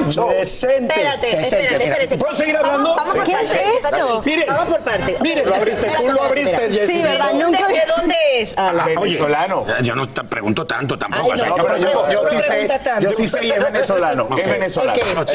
[0.00, 0.26] mucho.
[0.28, 0.94] Decente.
[0.94, 1.92] Espérate, decente, espérate, mira.
[1.94, 2.16] espérate.
[2.18, 2.96] ¿Puedo seguir hablando?
[2.96, 3.46] Vamos, vamos por ¿Qué parte.
[3.78, 4.22] es esto?
[4.24, 5.16] Miren, Vamos por parte.
[5.44, 6.92] Lo abriste, tú lo abriste, Jessy.
[6.92, 7.32] Sí, ¿verdad?
[7.32, 8.58] ¿De Nunca de dónde es?
[8.58, 8.86] Alan?
[8.86, 9.60] Venezolano.
[9.62, 11.24] Oye, yo no te pregunto tanto tampoco.
[11.26, 12.68] Ay, o sea, no, yo- pero yo, yo No sí sé,
[13.00, 14.28] yo sí sé y es venezolano.
[14.36, 14.78] Es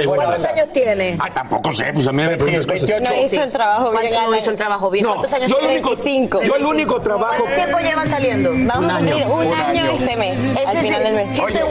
[0.06, 1.18] ¿Cuántos años tiene?
[1.20, 2.88] Ay, tampoco sé, pues a mí me preguntas cosas.
[2.90, 3.14] 28.
[3.14, 4.14] No hizo el trabajo bien.
[4.14, 5.06] ¿Cuánto no hizo el trabajo bien?
[5.06, 5.74] ¿Cuántos años yo el tiene?
[5.76, 6.42] único, 25.
[6.44, 7.36] yo el único trabajo.
[7.44, 8.52] ¿Cuánto tiempo llevan saliendo?
[8.54, 11.40] Vamos un, año, este mes, al final del el- mes.
[11.40, 11.62] Oye,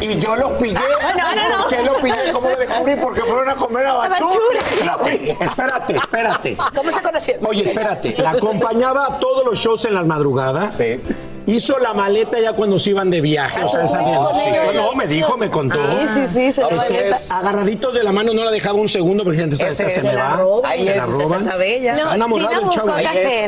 [0.00, 0.74] y, y yo los pillé.
[0.74, 1.58] no, no, no.
[1.64, 2.32] ¿Por qué los pillé?
[2.32, 2.96] ¿Cómo lo descubrí?
[2.96, 4.28] Porque fueron a comer a Bachú.
[4.58, 6.56] Espérate, espérate, espérate.
[6.74, 7.46] ¿Cómo se conocieron?
[7.46, 8.14] Oye, espérate.
[8.18, 10.74] La acompañaba a todos los shows en las madrugadas.
[10.76, 11.00] Sí.
[11.46, 13.62] Hizo la maleta ya cuando se iban de viaje.
[13.62, 14.72] O sea, esa ella.
[14.72, 15.78] No, me dijo, me contó.
[15.78, 17.16] Sí, sí, sí, se Vamos, lo ese maleta.
[17.16, 19.90] es- Agarraditos de la mano no la dejaba un segundo porque gente esta, se me
[19.90, 20.36] se la va.
[20.36, 20.96] roban, Ahí se es.
[20.96, 21.46] la roban.
[21.46, 22.86] Está No, enamorado sí el chavo.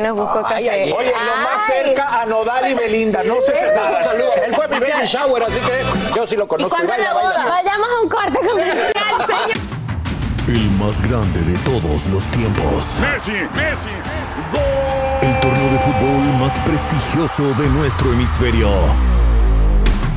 [0.01, 0.69] nos buscó café.
[0.69, 3.23] ay, oye, lo más cerca a Nodal y Belinda.
[3.23, 4.29] No sé si está saludo.
[4.45, 6.77] Él fue mi baby shower, así que yo sí lo ¿Y conozco.
[6.77, 7.45] la Baila?
[7.49, 8.93] Vayamos a un corte comercial,
[9.27, 9.57] señor.
[10.47, 12.99] El más grande de todos los tiempos.
[13.01, 13.89] Messi, Messi,
[14.51, 15.06] gol.
[16.47, 18.69] Más prestigioso de nuestro hemisferio.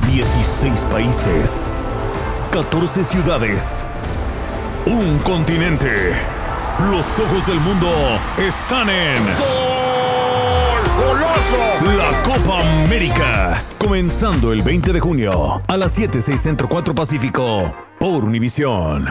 [0.06, 1.72] 16 países.
[2.52, 3.84] 14 ciudades.
[4.86, 6.12] Un continente.
[6.88, 7.90] Los ojos del mundo
[8.38, 9.16] están en...
[11.00, 11.98] ¡Goloso!
[11.98, 13.60] La Copa América.
[13.78, 19.08] Comenzando el 20 de junio a las 7, 6 Centro 4 Pacífico por Univisión.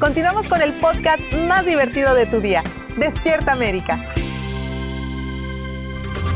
[0.00, 2.62] Continuamos con el podcast más divertido de tu día.
[2.96, 4.02] Despierta América.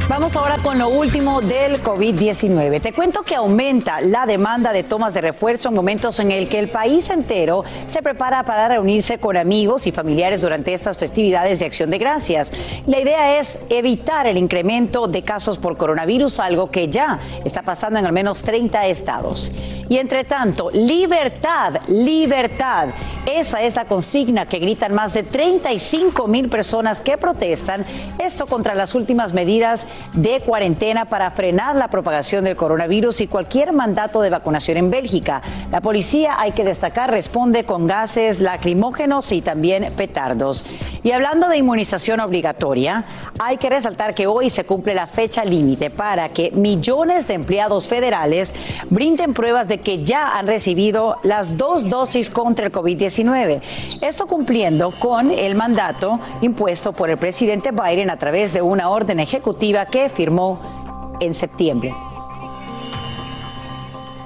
[0.08, 2.80] Vamos ahora con lo último del COVID-19.
[2.80, 6.60] Te cuento que aumenta la demanda de tomas de refuerzo en momentos en el que
[6.60, 11.66] el país entero se prepara para reunirse con amigos y familiares durante estas festividades de
[11.66, 12.52] Acción de Gracias.
[12.86, 17.98] La idea es evitar el incremento de casos por coronavirus, algo que ya está pasando
[17.98, 19.50] en al menos 30 estados.
[19.88, 22.88] Y entre tanto, libertad, libertad.
[23.24, 27.84] Esa es la consigna que gritan más de 35 mil personas que protestan
[28.18, 33.72] esto contra las últimas medidas de cuarentena para frenar la propagación del coronavirus y cualquier
[33.72, 35.42] mandato de vacunación en Bélgica.
[35.70, 40.64] La policía, hay que destacar, responde con gases lacrimógenos y también petardos.
[41.02, 43.04] Y hablando de inmunización obligatoria,
[43.38, 47.88] hay que resaltar que hoy se cumple la fecha límite para que millones de empleados
[47.88, 48.54] federales
[48.90, 53.60] brinden pruebas de que ya han recibido las dos dosis contra el COVID-19.
[54.00, 59.20] Esto cumpliendo con el mandato impuesto por el presidente Biden a través de una orden
[59.20, 61.94] ejecutiva que firmó en septiembre.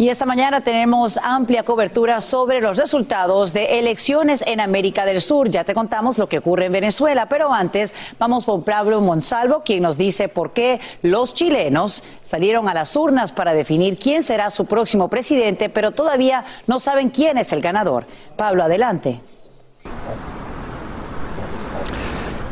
[0.00, 5.50] Y esta mañana tenemos amplia cobertura sobre los resultados de elecciones en América del Sur.
[5.50, 9.82] Ya te contamos lo que ocurre en Venezuela, pero antes vamos con Pablo Monsalvo, quien
[9.82, 14.64] nos dice por qué los chilenos salieron a las urnas para definir quién será su
[14.64, 18.06] próximo presidente, pero todavía no saben quién es el ganador.
[18.36, 19.20] Pablo, adelante.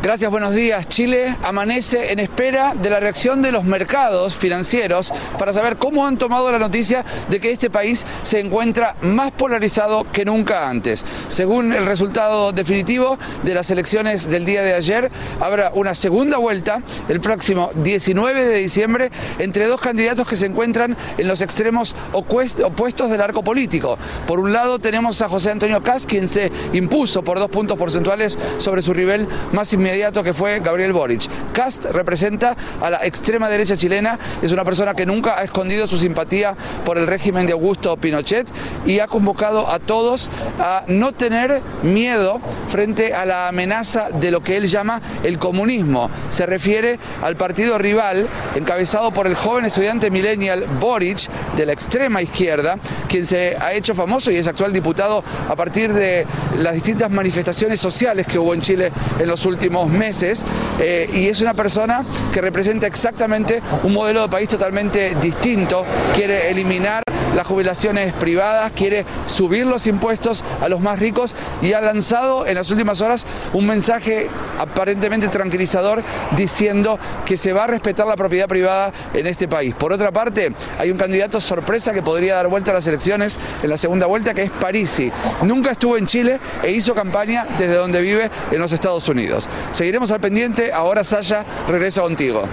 [0.01, 0.87] Gracias, buenos días.
[0.87, 6.17] Chile amanece en espera de la reacción de los mercados financieros para saber cómo han
[6.19, 11.05] tomado la noticia de que este país se encuentra más polarizado que nunca antes.
[11.27, 16.81] Según el resultado definitivo de las elecciones del día de ayer, habrá una segunda vuelta
[17.09, 22.65] el próximo 19 de diciembre entre dos candidatos que se encuentran en los extremos opuest-
[22.65, 23.99] opuestos del arco político.
[24.29, 28.39] Por un lado tenemos a José Antonio Cast, quien se impuso por dos puntos porcentuales
[28.59, 29.88] sobre su rival más inmediato
[30.25, 31.29] que fue Gabriel Boric.
[31.53, 35.97] Cast representa a la extrema derecha chilena, es una persona que nunca ha escondido su
[35.97, 38.47] simpatía por el régimen de Augusto Pinochet
[38.85, 44.43] y ha convocado a todos a no tener miedo frente a la amenaza de lo
[44.43, 46.11] que él llama el comunismo.
[46.29, 52.21] Se refiere al partido rival encabezado por el joven estudiante millennial Boric de la extrema
[52.21, 52.77] izquierda,
[53.09, 56.27] quien se ha hecho famoso y es actual diputado a partir de
[56.59, 60.45] las distintas manifestaciones sociales que hubo en Chile en los últimos meses
[60.81, 66.51] eh, y es una persona que representa exactamente un modelo de país totalmente distinto, quiere
[66.51, 67.03] eliminar
[67.39, 72.57] las jubilaciones privadas, quiere subir los impuestos a los más ricos y ha lanzado en
[72.57, 76.03] las últimas horas un mensaje aparentemente tranquilizador
[76.37, 79.73] diciendo que se va a respetar la propiedad privada en este país.
[79.77, 83.71] Por otra parte, hay un candidato sorpresa que podría dar vuelta a las elecciones en
[83.71, 85.13] la segunda vuelta, que es Parisi.
[85.43, 89.49] Nunca estuvo en Chile e hizo campaña desde donde vive en los Estados Unidos.
[89.71, 90.73] Seguiremos al pendiente.
[90.73, 92.49] Ahora, Saya, regreso contigo.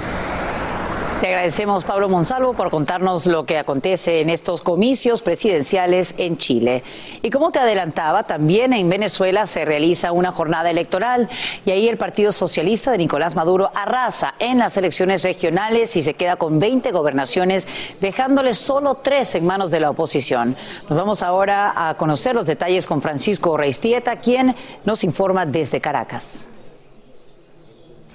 [1.25, 6.83] Te agradecemos, Pablo Monsalvo, por contarnos lo que acontece en estos comicios presidenciales en Chile.
[7.23, 11.27] Y como te adelantaba, también en Venezuela se realiza una jornada electoral
[11.65, 16.13] y ahí el Partido Socialista de Nicolás Maduro arrasa en las elecciones regionales y se
[16.13, 17.67] queda con 20 gobernaciones,
[17.99, 20.55] dejándole solo tres en manos de la oposición.
[20.87, 26.49] Nos vamos ahora a conocer los detalles con Francisco Reistieta, quien nos informa desde Caracas.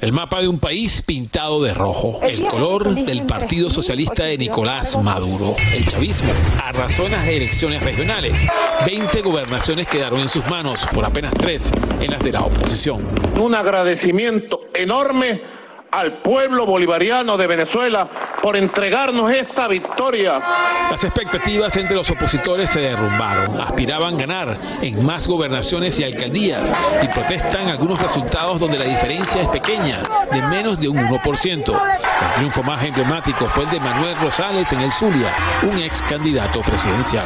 [0.01, 4.97] El mapa de un país pintado de rojo, el color del Partido Socialista de Nicolás
[5.05, 5.57] Maduro.
[5.75, 6.33] El chavismo
[6.65, 8.47] arrasó en las elecciones regionales.
[8.87, 13.07] 20 gobernaciones quedaron en sus manos, por apenas tres en las de la oposición.
[13.39, 15.43] Un agradecimiento enorme
[15.91, 18.09] al pueblo bolivariano de Venezuela
[18.43, 20.39] por entregarnos esta victoria.
[20.91, 23.61] Las expectativas entre los opositores se derrumbaron.
[23.61, 26.73] Aspiraban ganar en más gobernaciones y alcaldías
[27.03, 31.57] y protestan algunos resultados donde la diferencia es pequeña, de menos de un 1%.
[31.69, 36.61] El triunfo más emblemático fue el de Manuel Rosales en el Zulia, un ex candidato
[36.61, 37.25] presidencial.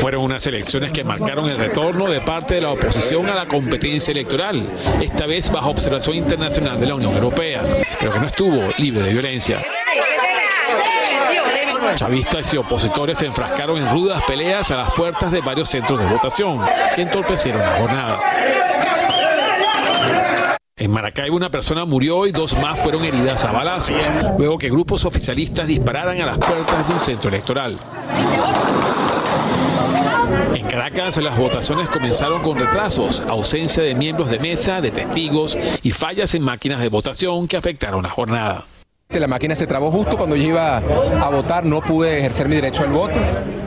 [0.00, 4.12] Fueron unas elecciones que marcaron el retorno de parte de la oposición a la competencia
[4.12, 4.66] electoral,
[5.00, 7.62] esta vez bajo observación internacional de la Unión Europea,
[7.98, 9.62] pero que no estuvo libre de violencia.
[11.94, 16.06] Chavistas y opositores se enfrascaron en rudas peleas a las puertas de varios centros de
[16.06, 16.60] votación,
[16.94, 18.20] que entorpecieron la jornada.
[20.76, 24.02] En Maracaibo una persona murió y dos más fueron heridas a balazos,
[24.36, 27.78] luego que grupos oficialistas dispararan a las puertas de un centro electoral.
[30.54, 35.90] En Caracas las votaciones comenzaron con retrasos, ausencia de miembros de mesa, de testigos y
[35.90, 38.64] fallas en máquinas de votación que afectaron la jornada.
[39.10, 42.82] La máquina se trabó justo cuando yo iba a votar, no pude ejercer mi derecho
[42.82, 43.20] al voto.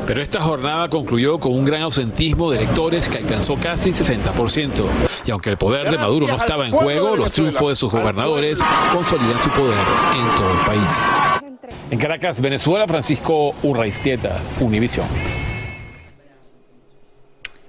[0.05, 4.83] Pero esta jornada concluyó con un gran ausentismo de electores que alcanzó casi 60%.
[5.25, 8.59] Y aunque el poder de Maduro no estaba en juego, los triunfos de sus gobernadores
[8.91, 9.77] consolidan su poder
[10.15, 11.73] en todo el país.
[11.91, 15.05] En Caracas, Venezuela, Francisco Urraistieta, Univisión.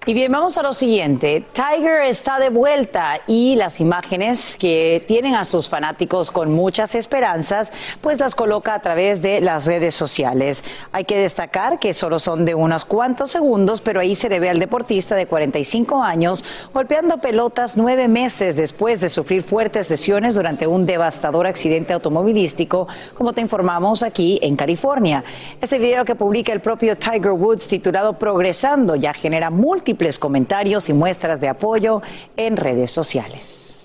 [0.08, 1.44] Y bien, vamos a lo siguiente.
[1.52, 7.74] Tiger está de vuelta y las imágenes que tienen a sus fanáticos con muchas esperanzas,
[8.00, 10.64] pues las coloca a través de las redes sociales.
[10.92, 14.48] Hay que destacar que solo son de unos cuantos segundos, pero ahí se le ve
[14.48, 16.42] al deportista de 45 años
[16.72, 23.34] golpeando pelotas nueve meses después de sufrir fuertes lesiones durante un devastador accidente automovilístico, como
[23.34, 25.22] te informamos aquí en California.
[25.60, 30.92] Este video que publica el propio Tiger Woods titulado Progresando ya genera múltiples comentarios y
[30.92, 32.00] muestras de apoyo
[32.36, 33.77] en redes sociales.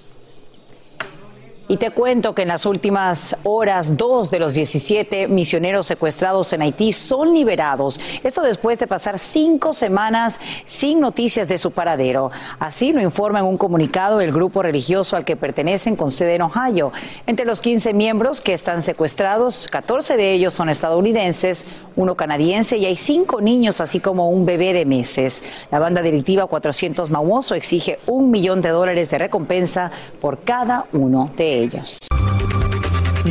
[1.69, 6.62] Y te cuento que en las últimas horas, dos de los 17 misioneros secuestrados en
[6.62, 8.02] Haití son liberados.
[8.21, 12.32] Esto después de pasar cinco semanas sin noticias de su paradero.
[12.60, 16.41] Así lo informa en un comunicado el grupo religioso al que pertenecen con sede en
[16.41, 16.91] Ohio.
[17.28, 22.86] Entre los 15 miembros que están secuestrados, 14 de ellos son estadounidenses, uno canadiense y
[22.86, 25.45] hay cinco niños, así como un bebé de meses.
[25.71, 31.30] La banda delictiva 400 Mauoso exige un millón de dólares de recompensa por cada uno
[31.38, 31.53] de ellos.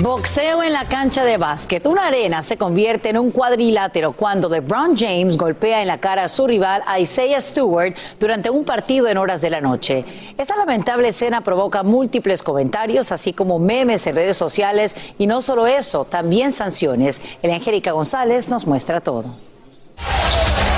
[0.01, 1.87] Boxeo en la cancha de básquet.
[1.87, 6.29] Una arena se convierte en un cuadrilátero cuando LeBron James golpea en la cara a
[6.29, 10.05] su rival Isaiah Stewart durante un partido en horas de la noche.
[10.39, 15.67] Esta lamentable escena provoca múltiples comentarios, así como memes en redes sociales y no solo
[15.67, 17.21] eso, también sanciones.
[17.43, 19.52] El Angélica González nos muestra todo.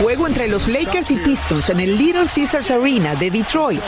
[0.00, 3.80] Juego entre los Lakers y Pistons en el Little Caesars Arena de Detroit.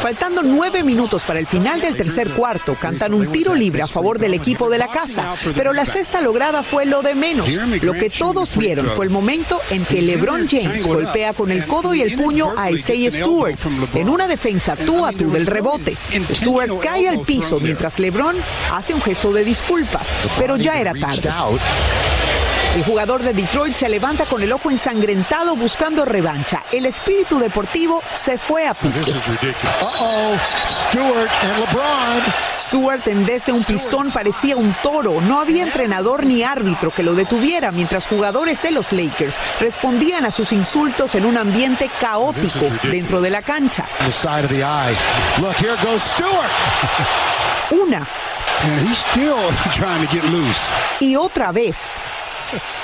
[0.00, 4.18] Faltando nueve minutos para el final del tercer cuarto, cantan un tiro libre a favor
[4.18, 7.48] del equipo de la casa, pero la cesta lograda fue lo de menos.
[7.82, 11.94] Lo que todos vieron fue el momento en que LeBron James golpea con el codo
[11.94, 13.58] y el puño a Isaiah Stewart
[13.94, 15.96] en una defensa tú a tú del rebote.
[16.32, 18.36] Stewart cae al piso mientras LeBron
[18.72, 21.28] hace un gesto de disculpas, pero ya era tarde.
[22.74, 26.64] El jugador de Detroit se levanta con el ojo ensangrentado buscando revancha.
[26.72, 29.12] El espíritu deportivo se fue a pique.
[32.58, 35.20] Stewart en vez de un pistón parecía un toro.
[35.20, 40.32] No había entrenador ni árbitro que lo detuviera mientras jugadores de los Lakers respondían a
[40.32, 43.86] sus insultos en un ambiente caótico dentro de la cancha.
[47.70, 48.02] Una.
[51.00, 51.98] Y otra vez.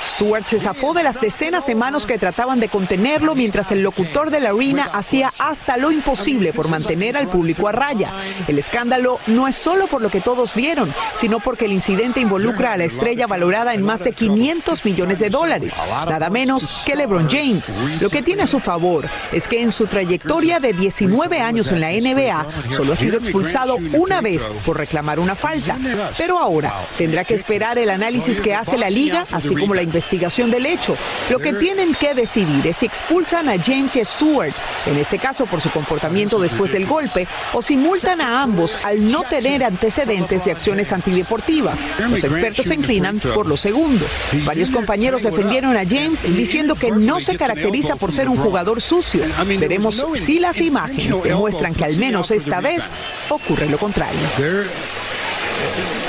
[0.05, 4.29] Stewart se zafó de las decenas de manos que trataban de contenerlo mientras el locutor
[4.29, 8.11] de la arena hacía hasta lo imposible por mantener al público a raya.
[8.47, 12.73] El escándalo no es solo por lo que todos vieron, sino porque el incidente involucra
[12.73, 15.73] a la estrella valorada en más de 500 millones de dólares,
[16.07, 17.73] nada menos que LeBron James.
[18.01, 21.81] Lo que tiene a su favor es que en su trayectoria de 19 años en
[21.81, 25.77] la NBA solo ha sido expulsado una vez por reclamar una falta,
[26.17, 30.49] pero ahora tendrá que esperar el análisis que hace la liga, así como la investigación
[30.51, 30.95] del hecho.
[31.29, 34.53] Lo que tienen que decidir es si expulsan a James y a Stewart,
[34.85, 39.03] en este caso por su comportamiento después del golpe, o si multan a ambos al
[39.11, 41.85] no tener antecedentes de acciones antideportivas.
[42.09, 44.05] Los expertos se inclinan por lo segundo.
[44.45, 49.23] Varios compañeros defendieron a James diciendo que no se caracteriza por ser un jugador sucio.
[49.59, 52.89] Veremos si las imágenes demuestran que al menos esta vez
[53.29, 54.21] ocurre lo contrario.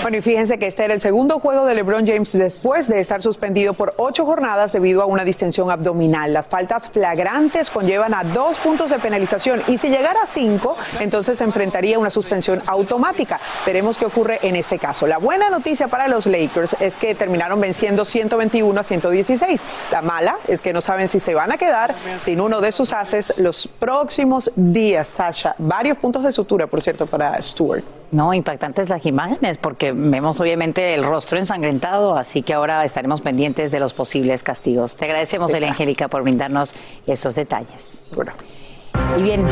[0.02, 3.22] Bueno, y fíjense que este era el segundo juego de LeBron James después de estar
[3.22, 6.32] suspendido por ocho jornadas debido a una distensión abdominal.
[6.32, 11.38] Las faltas flagrantes conllevan a dos puntos de penalización y si llegara a cinco, entonces
[11.38, 13.38] se enfrentaría a una suspensión automática.
[13.64, 15.06] Veremos qué ocurre en este caso.
[15.06, 19.62] La buena noticia para los Lakers es que terminaron venciendo 121 a 116.
[19.92, 21.94] La mala es que no saben si se van a quedar
[22.24, 25.54] sin uno de sus haces los próximos días, Sasha.
[25.58, 28.01] Varios puntos de sutura, por cierto, para Stewart.
[28.12, 33.70] No, impactantes las imágenes porque vemos obviamente el rostro ensangrentado, así que ahora estaremos pendientes
[33.70, 34.96] de los posibles castigos.
[34.96, 35.70] Te agradecemos, Sí, Elia.
[35.70, 36.74] Angélica, por brindarnos
[37.06, 38.04] estos detalles.
[39.18, 39.46] Y bien,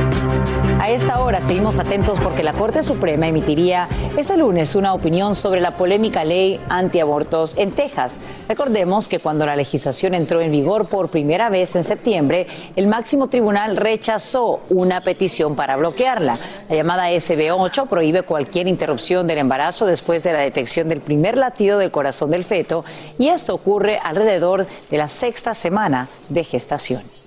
[0.80, 5.60] a esta hora seguimos atentos porque la Corte Suprema emitiría este lunes una opinión sobre
[5.60, 8.20] la polémica ley antiabortos en Texas.
[8.48, 13.28] Recordemos que cuando la legislación entró en vigor por primera vez en septiembre, el máximo
[13.28, 16.36] tribunal rechazó una petición para bloquearla.
[16.70, 21.78] La llamada SB8 prohíbe cualquier interrupción del embarazo después de la detección del primer latido
[21.78, 22.84] del corazón del feto
[23.18, 27.19] y esto ocurre alrededor de la sexta semana de gestación.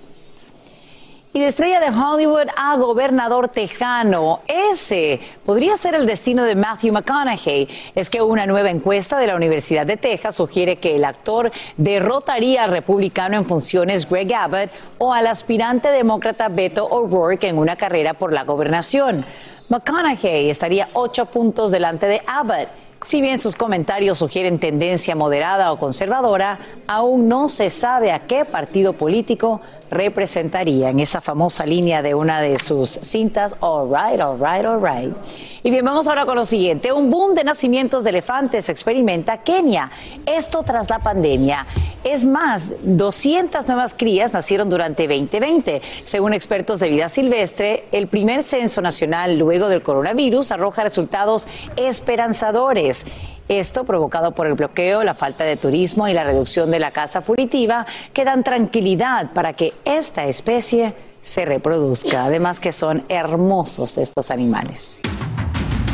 [1.36, 6.92] Y de estrella de Hollywood a gobernador tejano, ese podría ser el destino de Matthew
[6.92, 7.68] McConaughey.
[7.96, 12.62] Es que una nueva encuesta de la Universidad de Texas sugiere que el actor derrotaría
[12.62, 18.14] al republicano en funciones Greg Abbott o al aspirante demócrata Beto O'Rourke en una carrera
[18.14, 19.24] por la gobernación.
[19.70, 22.68] McConaughey estaría ocho puntos delante de Abbott.
[23.04, 28.46] Si bien sus comentarios sugieren tendencia moderada o conservadora, aún no se sabe a qué
[28.46, 29.60] partido político
[29.94, 34.82] representaría en esa famosa línea de una de sus cintas, All Right, All Right, All
[34.82, 35.16] Right.
[35.62, 36.92] Y bien, vamos ahora con lo siguiente.
[36.92, 39.90] Un boom de nacimientos de elefantes experimenta Kenia.
[40.26, 41.66] Esto tras la pandemia.
[42.04, 45.80] Es más, 200 nuevas crías nacieron durante 2020.
[46.04, 53.06] Según expertos de vida silvestre, el primer censo nacional luego del coronavirus arroja resultados esperanzadores.
[53.48, 57.20] Esto provocado por el bloqueo, la falta de turismo y la reducción de la caza
[57.20, 62.24] furitiva que dan tranquilidad para que esta especie se reproduzca.
[62.24, 65.00] Además que son hermosos estos animales.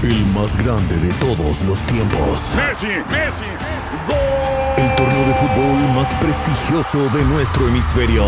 [0.02, 2.54] El más grande de todos los tiempos.
[2.56, 3.44] Messi, Messi,
[4.76, 8.24] El torneo de fútbol más prestigioso de nuestro hemisferio.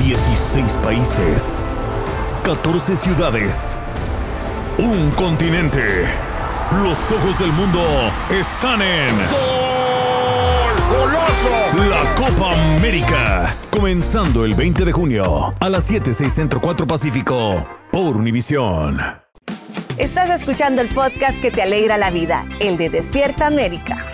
[0.00, 1.62] 16 países.
[2.44, 3.76] 14 ciudades.
[4.78, 6.29] Un continente.
[6.70, 7.82] Los ojos del mundo
[8.30, 9.08] están en.
[11.88, 13.52] La Copa América.
[13.70, 19.00] Comenzando el 20 de junio a las 7, 6 Centro 4 Pacífico por Univisión.
[19.98, 24.06] Estás escuchando el podcast que te alegra la vida, el de Despierta América.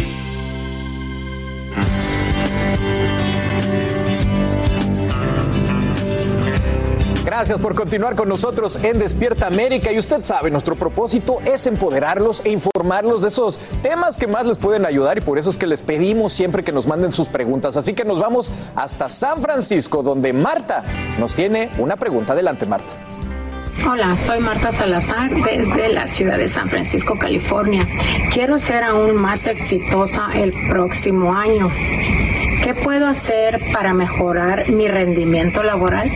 [7.27, 9.91] Gracias por continuar con nosotros en Despierta América.
[9.91, 14.59] Y usted sabe, nuestro propósito es empoderarlos e informarlos de esos temas que más les
[14.59, 17.77] pueden ayudar y por eso es que les pedimos siempre que nos manden sus preguntas.
[17.77, 20.85] Así que nos vamos hasta San Francisco, donde Marta
[21.19, 22.33] nos tiene una pregunta.
[22.33, 22.93] Adelante, Marta.
[23.91, 27.89] Hola, soy Marta Salazar desde la ciudad de San Francisco, California.
[28.33, 31.73] Quiero ser aún más exitosa el próximo año.
[32.63, 36.09] ¿Qué puedo hacer para mejorar mi rendimiento laboral?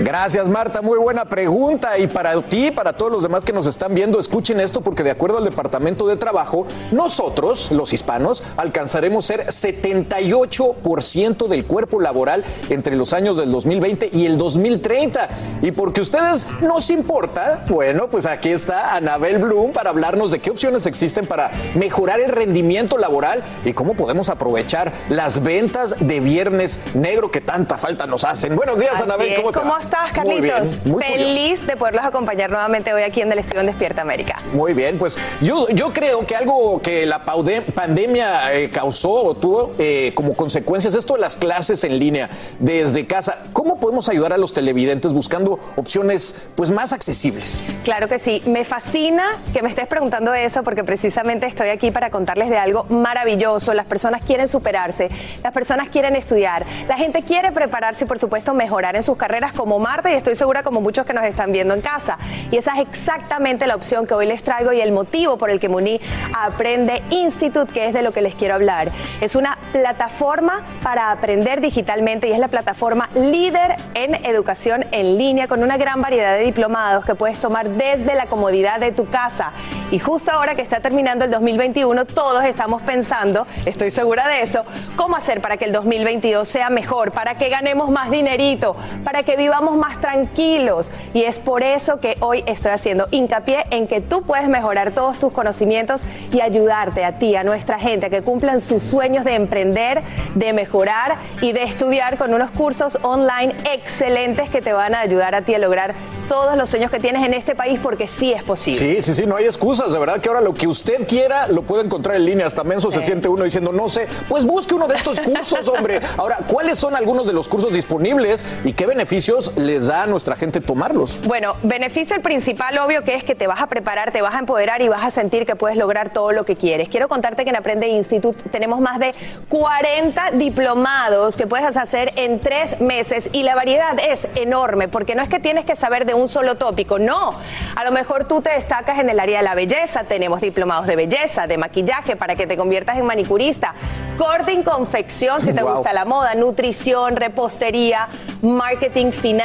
[0.00, 0.80] Gracias, Marta.
[0.80, 1.98] Muy buena pregunta.
[1.98, 5.10] Y para ti, para todos los demás que nos están viendo, escuchen esto porque de
[5.10, 12.94] acuerdo al Departamento de Trabajo, nosotros, los hispanos, alcanzaremos ser 78% del cuerpo laboral entre
[12.94, 15.28] los años del 2020 y el 2030.
[15.62, 20.38] Y porque a ustedes nos importa, bueno, pues aquí está Anabel Bloom para hablarnos de
[20.38, 26.20] qué opciones existen para mejorar el rendimiento laboral y cómo podemos aprovechar las ventas de
[26.20, 28.54] Viernes Negro que tanta falta nos hacen.
[28.54, 29.34] Buenos días, Así Anabel.
[29.34, 29.87] ¿Cómo te va?
[29.88, 30.86] Estás, Muy bien, Carlitos?
[30.86, 34.42] muy Feliz de poderlos acompañar nuevamente hoy aquí en el estudio en Despierta América.
[34.52, 39.72] Muy bien, pues yo, yo creo que algo que la pandemia eh, causó o tuvo
[39.78, 42.28] eh, como consecuencias esto de las clases en línea
[42.58, 43.38] desde casa.
[43.52, 47.62] ¿Cómo podemos ayudar a los televidentes buscando opciones pues más accesibles?
[47.84, 48.42] Claro que sí.
[48.46, 52.84] Me fascina que me estés preguntando eso porque precisamente estoy aquí para contarles de algo
[52.84, 53.72] maravilloso.
[53.72, 55.08] Las personas quieren superarse,
[55.42, 59.52] las personas quieren estudiar, la gente quiere prepararse y por supuesto mejorar en sus carreras
[59.52, 62.18] como Marta y estoy segura como muchos que nos están viendo en casa.
[62.50, 65.60] Y esa es exactamente la opción que hoy les traigo y el motivo por el
[65.60, 66.00] que me uní
[66.34, 68.90] a Aprende Institute, que es de lo que les quiero hablar.
[69.20, 75.48] Es una plataforma para aprender digitalmente y es la plataforma líder en educación en línea
[75.48, 79.52] con una gran variedad de diplomados que puedes tomar desde la comodidad de tu casa.
[79.90, 84.64] Y justo ahora que está terminando el 2021, todos estamos pensando, estoy segura de eso,
[84.96, 89.36] cómo hacer para que el 2022 sea mejor, para que ganemos más dinerito, para que
[89.36, 90.90] vivamos más tranquilos.
[91.14, 95.18] Y es por eso que hoy estoy haciendo hincapié en que tú puedes mejorar todos
[95.18, 96.00] tus conocimientos
[96.32, 100.02] y ayudarte a ti, a nuestra gente, a que cumplan sus sueños de emprender,
[100.34, 105.34] de mejorar y de estudiar con unos cursos online excelentes que te van a ayudar
[105.34, 105.94] a ti a lograr
[106.28, 108.78] todos los sueños que tienes en este país porque sí es posible.
[108.78, 111.62] Sí, sí, sí, no hay excusas, de verdad que ahora lo que usted quiera lo
[111.62, 112.46] puede encontrar en línea.
[112.46, 116.00] Hasta menso se siente uno diciendo, no sé, pues busque uno de estos cursos, hombre.
[116.16, 120.36] Ahora, ¿cuáles son algunos de los cursos disponibles y qué beneficios les da a nuestra
[120.36, 121.18] gente tomarlos?
[121.26, 124.38] Bueno, beneficio el principal, obvio, que es que te vas a preparar, te vas a
[124.38, 126.88] empoderar y vas a sentir que puedes lograr todo lo que quieres.
[126.88, 129.14] Quiero contarte que en Aprende Institute tenemos más de
[129.48, 135.22] 40 diplomados que puedes hacer en tres meses y la variedad es enorme porque no
[135.22, 137.30] es que tienes que saber de un solo tópico, no.
[137.76, 140.96] A lo mejor tú te destacas en el área de la belleza, tenemos diplomados de
[140.96, 143.74] belleza, de maquillaje para que te conviertas en manicurista,
[144.16, 145.74] corte y confección si te Wow.
[145.74, 148.08] gusta la moda, nutrición, repostería,
[148.42, 149.37] marketing, finanzas,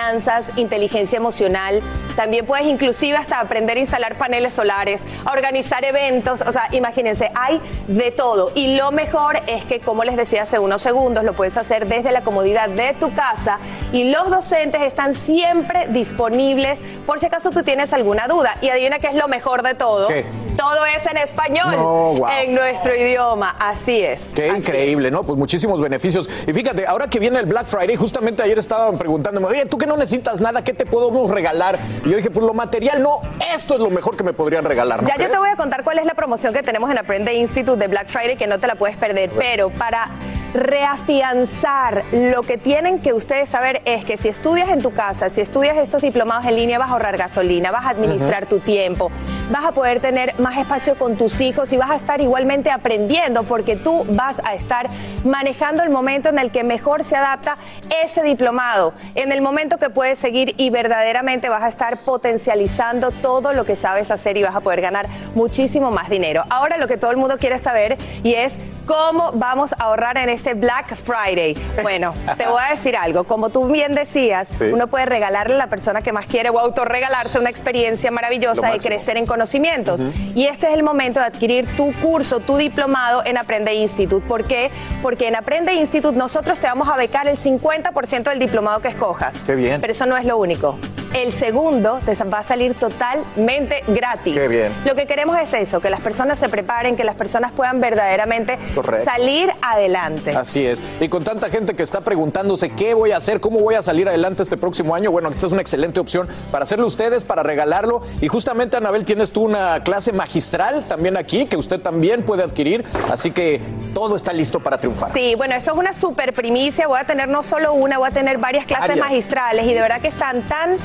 [0.56, 1.82] inteligencia emocional.
[2.16, 6.42] También puedes inclusive hasta aprender a instalar paneles solares, a organizar eventos.
[6.42, 8.52] O sea, imagínense, hay de todo.
[8.56, 12.12] Y lo mejor es que, como les decía hace unos segundos, lo puedes hacer desde
[12.12, 13.60] la comodidad de tu casa
[13.92, 18.58] y los docentes están siempre disponibles por si acaso tú tienes alguna duda.
[18.62, 20.08] Y adivina qué es lo mejor de todo.
[20.08, 20.26] ¿Qué?
[20.58, 23.56] Todo es en español, No, en nuestro idioma.
[23.60, 24.32] Así es.
[24.36, 25.24] Qué increíble, ¿no?
[25.24, 26.30] Pues muchísimos beneficios.
[26.48, 29.88] Y fíjate, ahora que viene el Black Friday, justamente ayer estaban preguntándome, oye, tú que
[29.88, 31.78] no necesitas nada, ¿qué te podemos regalar?
[32.06, 33.20] Y yo dije, pues lo material no,
[33.54, 35.02] esto es lo mejor que me podrían regalar.
[35.02, 37.34] ¿no Ya yo te voy a contar cuál es la promoción que tenemos en Aprende
[37.34, 40.08] Institute de Black Friday que no te la puedes perder, pero para
[40.54, 45.42] reafianzar lo que tienen que ustedes saber es que si estudias en tu casa, si
[45.42, 49.12] estudias estos diplomados en línea, vas a ahorrar gasolina, vas a administrar tu tiempo,
[49.52, 53.44] vas a poder tener más espacio con tus hijos y vas a estar igualmente aprendiendo
[53.44, 54.90] porque tú vas a estar
[55.26, 57.58] manejando el momento en el que mejor se adapta
[58.04, 63.54] ese diplomado, en el momento que puedes seguir y verdaderamente vas a estar potencializando todo
[63.54, 66.44] lo que sabes hacer y vas a poder ganar muchísimo más dinero.
[66.50, 68.54] Ahora lo que todo el mundo quiere saber y es
[68.86, 71.56] cómo vamos a ahorrar en este Black Friday.
[71.82, 74.66] Bueno, te voy a decir algo, como tú bien decías, Sí.
[74.66, 78.72] uno puede regalarle a la persona que más quiere o autorregalarse una experiencia Lo maravillosa
[78.72, 80.02] de crecer en conocimientos.
[80.36, 84.26] Y este es el momento de adquirir tu curso, tu diplomado en Aprende Institute.
[84.28, 84.72] ¿Por qué?
[85.02, 89.36] Porque en Aprende Institute nosotros te vamos a becar el 50% del diplomado que escojas.
[89.46, 89.82] Qué bien.
[89.82, 90.78] Pero eso no es lo único.
[91.14, 94.34] El segundo te va a salir totalmente gratis.
[94.36, 94.74] Qué bien.
[94.84, 98.58] Lo que queremos es eso, que las personas se preparen, que las personas puedan verdaderamente
[98.74, 99.06] Correcto.
[99.06, 100.32] salir adelante.
[100.32, 100.82] Así es.
[101.00, 104.08] Y con tanta gente que está preguntándose qué voy a hacer, cómo voy a salir
[104.08, 108.02] adelante este próximo año, bueno, esta es una excelente opción para hacerlo ustedes, para regalarlo.
[108.22, 112.84] Y justamente, Anabel, tienes tú una clase magistral también aquí que usted también puede adquirir.
[113.12, 113.62] Así que
[113.94, 115.14] todo está listo para triunfar.
[115.14, 116.88] Sí, bueno, esto es una super primicia.
[116.88, 120.02] Voy a tener no solo una, voy a tener varias clases magistrales y de verdad
[120.02, 120.78] que están tan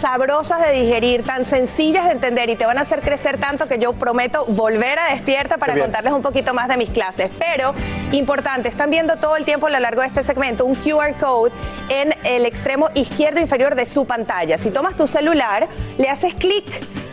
[0.00, 3.78] sabrosas de digerir, tan sencillas de entender y te van a hacer crecer tanto que
[3.78, 7.30] yo prometo volver a despierta para contarles un poquito más de mis clases.
[7.38, 7.74] Pero,
[8.12, 11.52] importante, están viendo todo el tiempo a lo largo de este segmento un QR code
[11.88, 14.58] en el extremo izquierdo inferior de su pantalla.
[14.58, 15.68] Si tomas tu celular,
[15.98, 16.64] le haces clic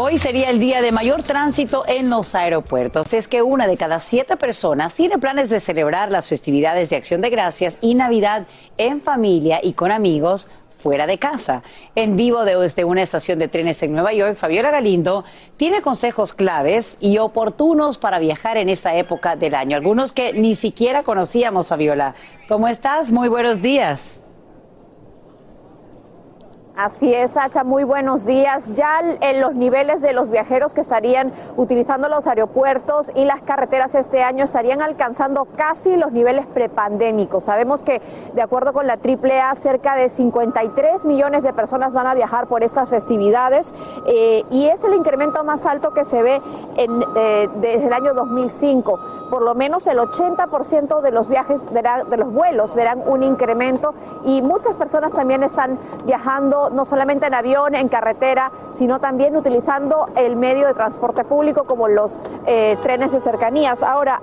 [0.00, 3.12] Hoy sería el día de mayor tránsito en los aeropuertos.
[3.12, 7.20] Es que una de cada siete personas tiene planes de celebrar las festividades de Acción
[7.20, 8.46] de Gracias y Navidad
[8.76, 11.64] en familia y con amigos fuera de casa.
[11.96, 15.24] En vivo desde una estación de trenes en Nueva York, Fabiola Galindo
[15.56, 19.76] tiene consejos claves y oportunos para viajar en esta época del año.
[19.76, 22.14] Algunos que ni siquiera conocíamos, Fabiola.
[22.46, 23.10] ¿Cómo estás?
[23.10, 24.22] Muy buenos días.
[26.78, 28.70] Así es, Sacha, muy buenos días.
[28.72, 33.96] Ya en los niveles de los viajeros que estarían utilizando los aeropuertos y las carreteras
[33.96, 37.42] este año estarían alcanzando casi los niveles prepandémicos.
[37.42, 38.00] Sabemos que,
[38.32, 42.62] de acuerdo con la AAA, cerca de 53 millones de personas van a viajar por
[42.62, 43.74] estas festividades
[44.06, 46.40] eh, y es el incremento más alto que se ve
[46.76, 49.00] eh, desde el año 2005.
[49.30, 53.94] Por lo menos el 80% de los viajes, verán, de los vuelos verán un incremento
[54.24, 55.76] y muchas personas también están
[56.06, 61.64] viajando no solamente en avión, en carretera, sino también utilizando el medio de transporte público
[61.64, 63.82] como los eh, trenes de cercanías.
[63.82, 64.20] Ahora,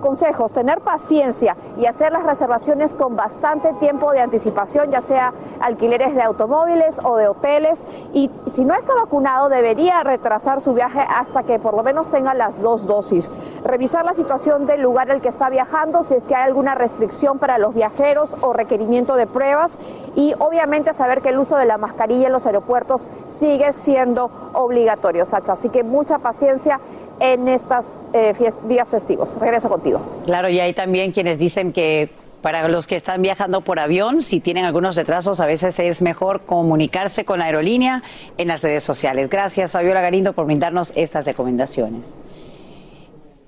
[0.00, 6.14] consejos, tener paciencia y hacer las reservaciones con bastante tiempo de anticipación, ya sea alquileres
[6.14, 7.86] de automóviles o de hoteles.
[8.12, 12.34] Y si no está vacunado, debería retrasar su viaje hasta que por lo menos tenga
[12.34, 13.30] las dos dosis.
[13.64, 17.38] Revisar la situación del lugar al que está viajando, si es que hay alguna restricción
[17.38, 19.78] para los viajeros o requerimiento de pruebas.
[20.14, 25.24] Y obviamente saber que el uso de la mascarilla en los aeropuertos sigue siendo obligatorio,
[25.24, 25.52] Sacha.
[25.52, 26.80] Así que mucha paciencia
[27.20, 28.34] en estos eh,
[28.68, 29.38] días festivos.
[29.38, 30.00] Regreso contigo.
[30.24, 32.10] Claro, y hay también quienes dicen que
[32.42, 36.42] para los que están viajando por avión, si tienen algunos retrasos, a veces es mejor
[36.42, 38.02] comunicarse con la aerolínea
[38.38, 39.28] en las redes sociales.
[39.28, 42.20] Gracias, Fabiola Garindo, por brindarnos estas recomendaciones.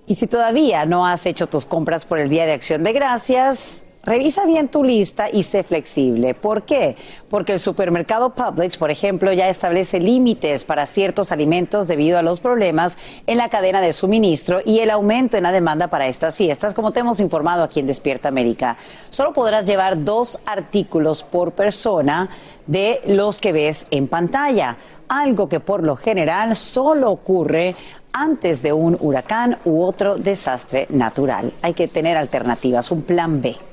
[0.07, 3.85] Y si todavía no has hecho tus compras por el Día de Acción de Gracias,
[4.09, 6.33] Revisa bien tu lista y sé flexible.
[6.33, 6.97] ¿Por qué?
[7.29, 12.41] Porque el supermercado Publix, por ejemplo, ya establece límites para ciertos alimentos debido a los
[12.41, 12.97] problemas
[13.27, 16.91] en la cadena de suministro y el aumento en la demanda para estas fiestas, como
[16.91, 18.79] te hemos informado aquí en Despierta América.
[19.11, 22.31] Solo podrás llevar dos artículos por persona
[22.67, 24.79] de los que ves en pantalla,
[25.09, 27.77] algo que por lo general solo ocurre
[28.15, 31.53] antes de un huracán u otro desastre natural.
[31.61, 33.68] Hay que tener alternativas, un plan B.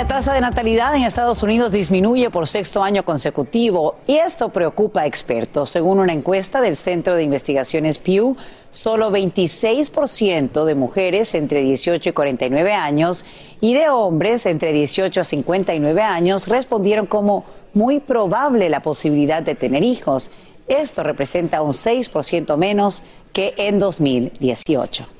[0.00, 5.02] La tasa de natalidad en Estados Unidos disminuye por sexto año consecutivo y esto preocupa
[5.02, 5.68] a expertos.
[5.68, 8.36] Según una encuesta del Centro de Investigaciones Pew,
[8.70, 13.26] solo 26% de mujeres entre 18 y 49 años
[13.60, 17.44] y de hombres entre 18 a 59 años respondieron como
[17.74, 20.30] muy probable la posibilidad de tener hijos.
[20.66, 23.02] Esto representa un 6% menos
[23.32, 25.19] que en 2018.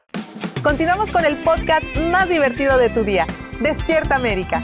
[0.63, 3.25] Continuamos con el podcast más divertido de tu día.
[3.59, 4.63] Despierta América.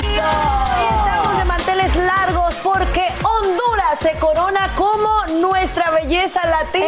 [0.00, 6.86] Estamos de manteles largos porque Honduras se corona como nuestra belleza latina.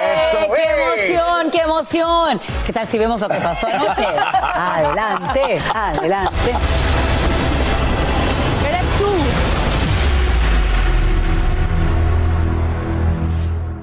[0.00, 0.48] ¡Eh!
[0.54, 2.40] ¡Qué emoción, qué emoción!
[2.66, 4.06] ¿Qué tal si vemos lo que pasó anoche?
[4.54, 6.52] adelante, adelante.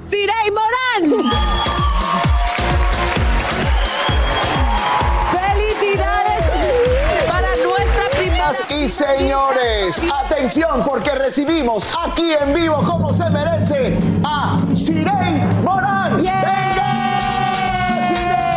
[0.10, 1.32] Sirey Morán.
[5.32, 6.43] ¡Felicidades
[7.28, 8.51] para nuestra primera!
[8.70, 16.18] Y señores, atención porque recibimos aquí en vivo como se merece a Sirey Morán.
[16.18, 16.89] ¡Venga!
[18.07, 18.49] ¡Sirey!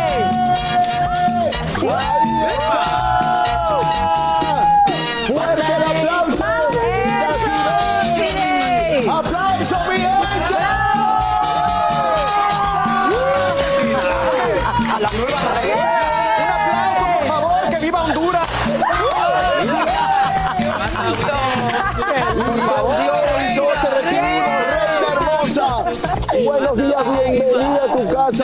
[1.91, 3.12] ¡Ahí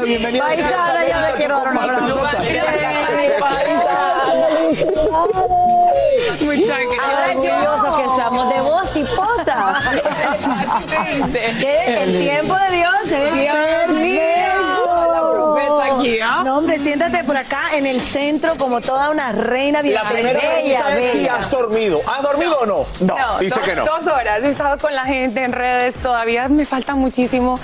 [0.10, 0.44] bienvenida.
[0.46, 2.22] Paisana, yo le quiero dar un abrazo.
[6.40, 9.82] Qué orgullosos que estamos de vos y pota.
[11.60, 12.04] ¿Qué?
[12.04, 13.50] El tiempo de Dios es
[16.24, 16.42] ¿ah?
[16.44, 20.40] No, hombre, siéntate por acá en el centro como toda una reina bien La primera
[20.40, 22.02] pregunta es si has dormido.
[22.08, 22.86] ¿Has dormido o no?
[23.02, 23.86] No, dice dos, que no.
[23.86, 24.44] Dos horas.
[24.44, 27.60] He estado con la gente en redes, todavía me falta muchísimo.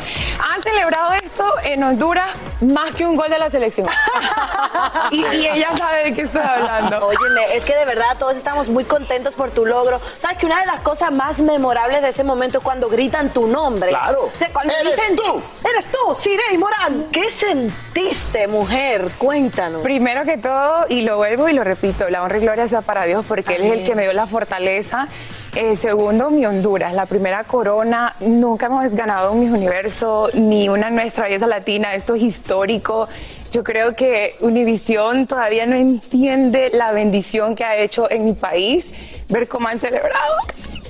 [0.66, 2.30] Celebrado esto en Honduras
[2.62, 3.88] más que un gol de la selección.
[5.12, 7.08] y, y ella sabe de qué estoy hablando.
[7.08, 10.02] Óyeme, es que de verdad todos estamos muy contentos por tu logro.
[10.20, 13.48] ¿Sabes que una de las cosas más memorables de ese momento es cuando gritan tu
[13.48, 13.90] nombre?
[13.90, 14.24] Claro.
[14.24, 15.42] O sea, cuando ¡Eres dicen, tú!
[15.64, 17.06] ¡Eres tú, Sirey Morán!
[17.12, 19.10] ¿Qué sentiste, mujer?
[19.18, 19.84] Cuéntanos.
[19.84, 23.06] Primero que todo, y lo vuelvo y lo repito, la honra y gloria sea para
[23.06, 25.08] Dios porque Él es el que me dio la fortaleza.
[25.56, 28.14] Eh, segundo, mi Honduras, la primera corona.
[28.20, 31.94] Nunca hemos ganado un Miss Universo ni una Nuestra Belleza Latina.
[31.94, 33.08] Esto es histórico.
[33.54, 38.92] Yo creo que Univisión todavía no entiende la bendición que ha hecho en mi país,
[39.30, 40.36] ver cómo han celebrado.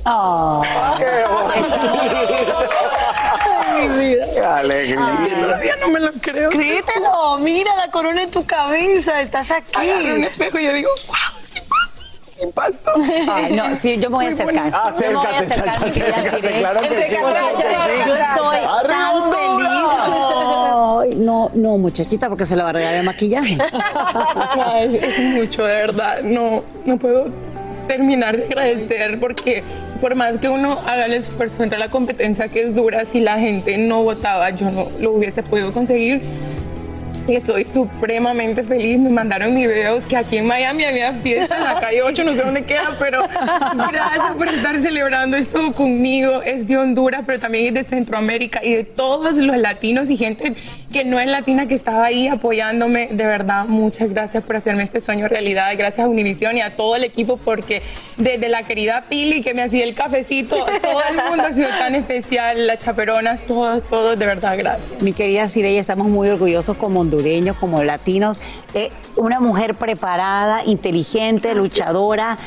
[0.04, 0.64] Oh.
[0.98, 1.06] ¡Qué
[3.40, 4.26] Ay, mi vida.
[4.34, 5.40] ¡Qué alegría!
[5.42, 6.50] Todavía no me lo creo.
[6.50, 9.76] Créetelo, mira la corona en tu cabeza, estás aquí.
[9.76, 11.45] Agarro un espejo y yo digo, wow,
[12.38, 12.92] sí pasó.
[13.30, 14.72] Ay, no, sí, yo me voy a acercar.
[14.72, 16.94] Yo me voy a acércate, acercar, Sacha, acércate, claro que sí.
[18.08, 21.18] Yo estoy ¡Arriba tan feliz.
[21.18, 23.58] No, no, muchachita, porque se la va a regalar el maquillaje.
[24.66, 26.22] Ay, es mucho, de verdad.
[26.24, 27.28] No, no puedo
[27.88, 29.64] terminar de agradecer porque
[30.02, 33.38] por más que uno haga el esfuerzo entre la competencia que es dura, si la
[33.38, 36.24] gente no votaba, yo no lo hubiese podido conseguir.
[37.28, 39.00] Estoy supremamente feliz.
[39.00, 42.42] Me mandaron videos que aquí en Miami había fiesta en la calle 8, no sé
[42.44, 43.24] dónde queda, pero
[43.92, 46.44] gracias por estar celebrando esto conmigo.
[46.44, 50.54] Es de Honduras, pero también es de Centroamérica y de todos los latinos y gente
[50.96, 53.10] que no es latina que estaba ahí apoyándome.
[53.12, 55.74] De verdad, muchas gracias por hacerme este sueño realidad.
[55.78, 57.82] Gracias a Univision y a todo el equipo, porque
[58.16, 61.96] desde la querida Pili que me hacía el cafecito, todo el mundo ha sido tan
[61.96, 65.02] especial, las chaperonas, todos, todos, de verdad, gracias.
[65.02, 68.40] Mi querida Sirey, estamos muy orgullosos como hondureños, como latinos,
[68.74, 72.38] de una mujer preparada, inteligente, luchadora.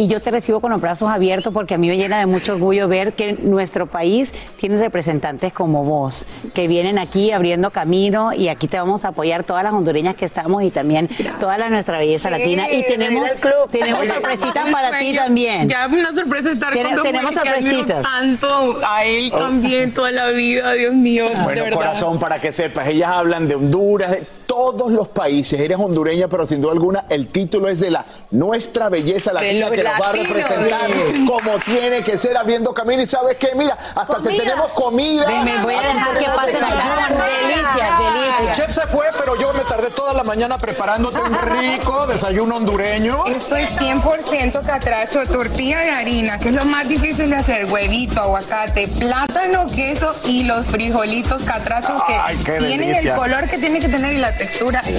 [0.00, 2.54] Y yo te recibo con los brazos abiertos porque a mí me llena de mucho
[2.54, 6.24] orgullo ver que nuestro país tiene representantes como vos,
[6.54, 10.24] que vienen aquí abriendo camino y aquí te vamos a apoyar todas las hondureñas que
[10.24, 11.08] estamos y también
[11.40, 12.70] toda la nuestra belleza Sí, latina.
[12.70, 13.28] Y tenemos,
[13.72, 15.68] tenemos sorpresitas para ti también.
[15.68, 18.02] Ya una sorpresa estar Tiene- con tenemos sorpresitas.
[18.02, 21.76] tanto a él también toda la vida, Dios mío, de Bueno, verdad.
[21.76, 25.60] corazón, para que sepas, ellas hablan de Honduras, de todos los países.
[25.60, 29.82] Eres hondureña, pero sin duda alguna el título es de la nuestra belleza latina que
[29.84, 30.90] nos va a representar
[31.26, 33.02] como tiene que ser abriendo camino.
[33.02, 35.26] Y sabes qué, mira, hasta te tenemos comida.
[35.26, 37.24] Ven, me voy a dejar que pase la desayuno.
[37.24, 42.06] delicias, El chef se fue, pero yo me tardé toda la mañana preparándote un rico
[42.06, 43.24] desayuno hondureño.
[43.26, 48.20] Esto es 100% catracho, tortilla de harina, que es lo más difícil de hacer, huevito,
[48.20, 53.12] aguacate, plátano, queso y los frijolitos catrachos que Ay, tienen delicia.
[53.12, 54.80] el color que tiene que tener y la textura.
[54.80, 54.92] Te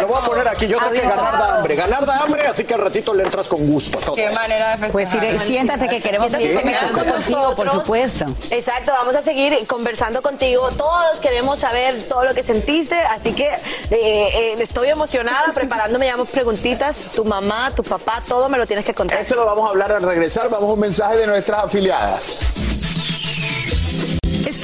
[0.00, 0.66] lo voy a poner aquí.
[0.66, 1.76] Yo sé que ganar da hambre.
[1.76, 3.98] Ganar da hambre, así que al ratito le entras con gusto.
[3.98, 4.14] a todo.
[4.14, 4.92] Qué manera de festejar.
[4.92, 8.24] Pues Sirey, siéntate que queremos seguir conversando con contigo, por supuesto.
[8.50, 10.70] Exacto, vamos a seguir conversando contigo.
[10.76, 13.58] Todos queremos saber todo lo que sentiste, así que eh,
[13.90, 16.96] eh, estoy emocionada preparándome ya preguntitas.
[17.14, 19.20] Tu mamá, tu papá, todo me lo tienes que contar.
[19.20, 20.48] Eso lo vamos a hablar al regresar.
[20.48, 22.65] Vamos a un mensaje de nuestras afiliadas.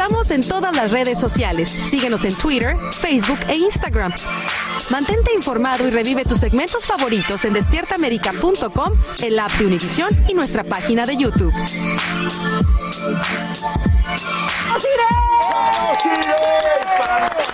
[0.03, 1.69] Estamos en todas las redes sociales.
[1.71, 4.13] Síguenos en Twitter, Facebook e Instagram.
[4.91, 8.93] Mantente informado y revive tus segmentos favoritos en despiertaamerica.com,
[9.23, 11.55] el app de Univision y nuestra página de YouTube.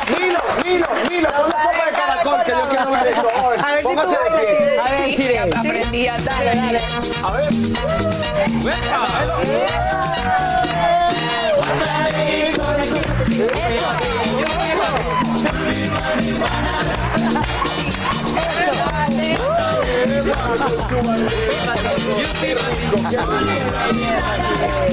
[0.09, 3.29] Nilo, Nilo, Nilo, pon la sopa de caracol que yo quiero ver esto.
[3.63, 4.81] A ver Póngase de pie.
[4.81, 5.37] A ver, Sirey.
[5.37, 6.81] Aprendí a dale, dale.
[7.23, 7.53] A ver.
[13.31, 13.45] Eso.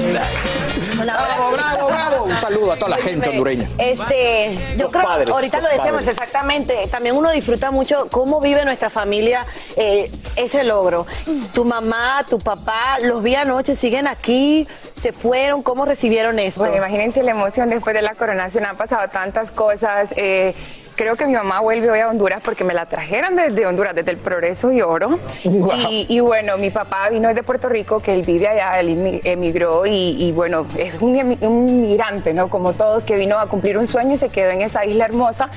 [0.08, 0.75] Eso.
[0.98, 2.24] Bravo, bravo, bravo.
[2.24, 3.68] Un saludo a toda la gente hondureña.
[3.78, 6.08] Este, yo creo, padres, ahorita lo padres.
[6.08, 11.06] exactamente, también uno disfruta mucho cómo vive nuestra familia eh, ese logro.
[11.52, 14.66] Tu mamá, tu papá, los vi anoche, siguen aquí,
[15.00, 16.60] se fueron, ¿cómo recibieron esto?
[16.60, 18.64] Bueno, imagínense la emoción después de la coronación.
[18.64, 20.08] Han pasado tantas cosas.
[20.16, 20.54] eh,
[20.96, 24.10] creo que mi mamá vuelve hoy a Honduras porque me la trajeron desde Honduras, desde
[24.10, 25.18] el Progreso y Oro.
[25.44, 29.20] Y, y bueno, mi papá vino de Puerto Rico, que él vive allá, él emi-
[29.24, 32.48] emigró y, y bueno, es un, emi- un migrante, ¿no?
[32.48, 35.50] Como todos, que vino a cumplir un sueño y se quedó en esa isla hermosa.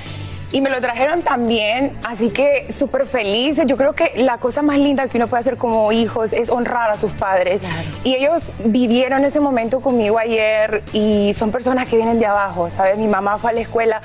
[0.52, 3.66] Y me lo trajeron también, así que súper felices.
[3.68, 6.90] Yo creo que la cosa más linda que uno puede hacer como hijos es honrar
[6.90, 7.60] a sus padres.
[8.02, 12.98] Y ellos vivieron ese momento conmigo ayer y son personas que vienen de abajo, ¿sabes?
[12.98, 14.02] Mi mamá fue a la escuela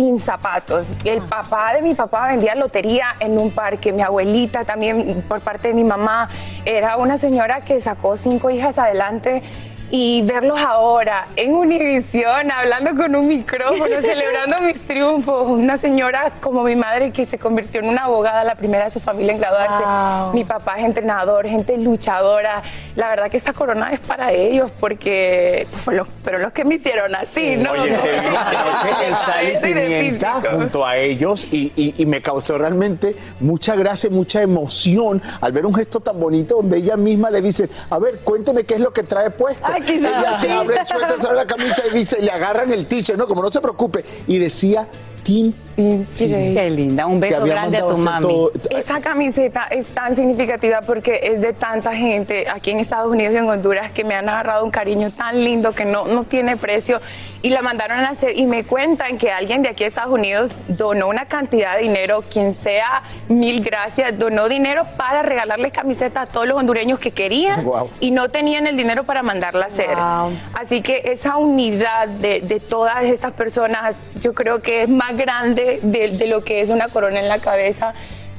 [0.00, 0.86] sin zapatos.
[1.04, 3.92] El papá de mi papá vendía lotería en un parque.
[3.92, 6.30] Mi abuelita también, por parte de mi mamá,
[6.64, 9.42] era una señora que sacó cinco hijas adelante
[9.90, 15.48] y verlos ahora en Univisión, hablando con un micrófono, celebrando mis triunfos.
[15.48, 19.00] Una señora como mi madre que se convirtió en una abogada, la primera de su
[19.00, 20.32] familia en graduarse.
[20.36, 22.62] Mi papá es entrenador, gente luchadora.
[22.96, 27.14] La verdad que esta corona es para ellos porque fue pero los que me hicieron
[27.14, 27.72] así, ¿no?
[27.72, 32.22] Oye, te vi anoche en Sal y Pimienta junto a ellos y, y- y me
[32.22, 37.30] causó realmente mucha gracia, mucha emoción al ver un gesto tan bonito donde ella misma
[37.30, 39.66] le dice, a ver, cuénteme qué es lo que trae puesto.
[39.66, 42.86] Ay, ella se abre el suéter, se abre la camisa y dice, le agarran el
[42.86, 43.26] t ¿no?
[43.26, 44.04] Como no se preocupe.
[44.26, 44.86] Y decía,
[45.24, 45.52] Team
[46.14, 46.52] Chile.
[46.54, 47.06] Qué linda.
[47.06, 48.26] Un beso grande a tu mami.
[48.26, 53.32] todo- Esa camiseta es tan significativa porque es de tanta gente aquí en Estados Unidos
[53.32, 56.58] y en Honduras que me han agarrado un cariño tan lindo que no, no tiene
[56.58, 57.00] precio
[57.42, 60.52] y la mandaron a hacer y me cuentan que alguien de aquí de Estados Unidos
[60.68, 66.26] donó una cantidad de dinero, quien sea, mil gracias, donó dinero para regalarle camiseta a
[66.26, 67.88] todos los hondureños que querían Guau.
[68.00, 69.96] y no tenían el dinero para mandarla a hacer.
[70.52, 75.80] Así que esa unidad de, de todas estas personas yo creo que es más grande
[75.82, 77.94] de, lo que es una corona en la cabeza.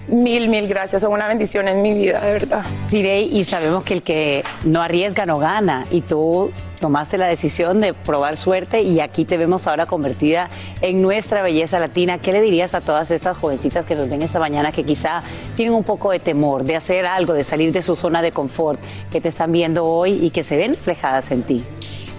[0.07, 1.01] Mil, mil gracias.
[1.01, 2.63] Son una bendición en mi vida, de verdad.
[2.89, 5.85] Sirey, y sabemos que el que no arriesga no gana.
[5.91, 6.51] Y tú
[6.81, 10.49] tomaste la decisión de probar suerte y aquí te vemos ahora convertida
[10.81, 12.17] en nuestra belleza latina.
[12.17, 15.21] ¿Qué le dirías a todas estas jovencitas que nos ven esta mañana que quizá
[15.55, 18.81] tienen un poco de temor de hacer algo, de salir de su zona de confort,
[19.11, 21.63] que te están viendo hoy y que se ven reflejadas en ti?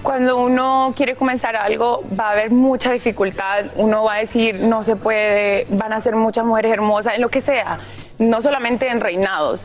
[0.03, 3.67] Cuando uno quiere comenzar algo, va a haber mucha dificultad.
[3.77, 7.29] Uno va a decir, no se puede, van a ser muchas mujeres hermosas, en lo
[7.29, 7.79] que sea,
[8.19, 9.65] no solamente en reinados.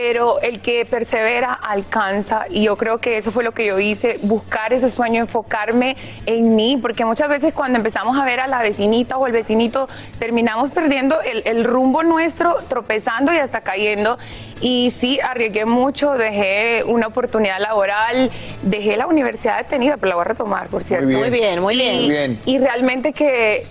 [0.00, 4.20] Pero el que persevera alcanza y yo creo que eso fue lo que yo hice,
[4.22, 8.62] buscar ese sueño, enfocarme en mí, porque muchas veces cuando empezamos a ver a la
[8.62, 9.88] vecinita o el vecinito,
[10.20, 14.18] terminamos perdiendo el, el rumbo nuestro, tropezando y hasta cayendo.
[14.60, 18.30] Y sí, arriesgué mucho, dejé una oportunidad laboral,
[18.62, 21.08] dejé la universidad detenida, pero la voy a retomar, por cierto.
[21.08, 21.18] bien.
[21.18, 21.94] Muy bien, muy bien.
[21.96, 22.38] Y- Muy bien.
[22.46, 23.66] Y realmente que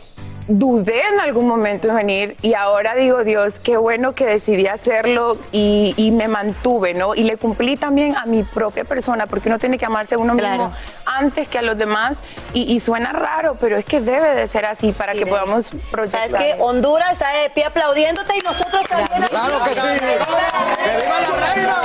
[0.47, 5.37] dudé en algún momento en venir y ahora digo, Dios, qué bueno que decidí hacerlo
[5.51, 7.15] y, y me mantuve, ¿no?
[7.15, 10.33] Y le cumplí también a mi propia persona, porque uno tiene que amarse a uno
[10.33, 10.73] mismo
[11.05, 12.17] antes que a los demás
[12.53, 16.29] y, y suena raro, pero es que debe de ser así para que podamos proyectar.
[16.29, 16.55] ¿Sabes qué?
[16.61, 19.23] Honduras está de pie aplaudiéndote y nosotros también.
[19.29, 19.81] ¡Claro que sí!
[19.99, 21.77] ¡Que viva la reina!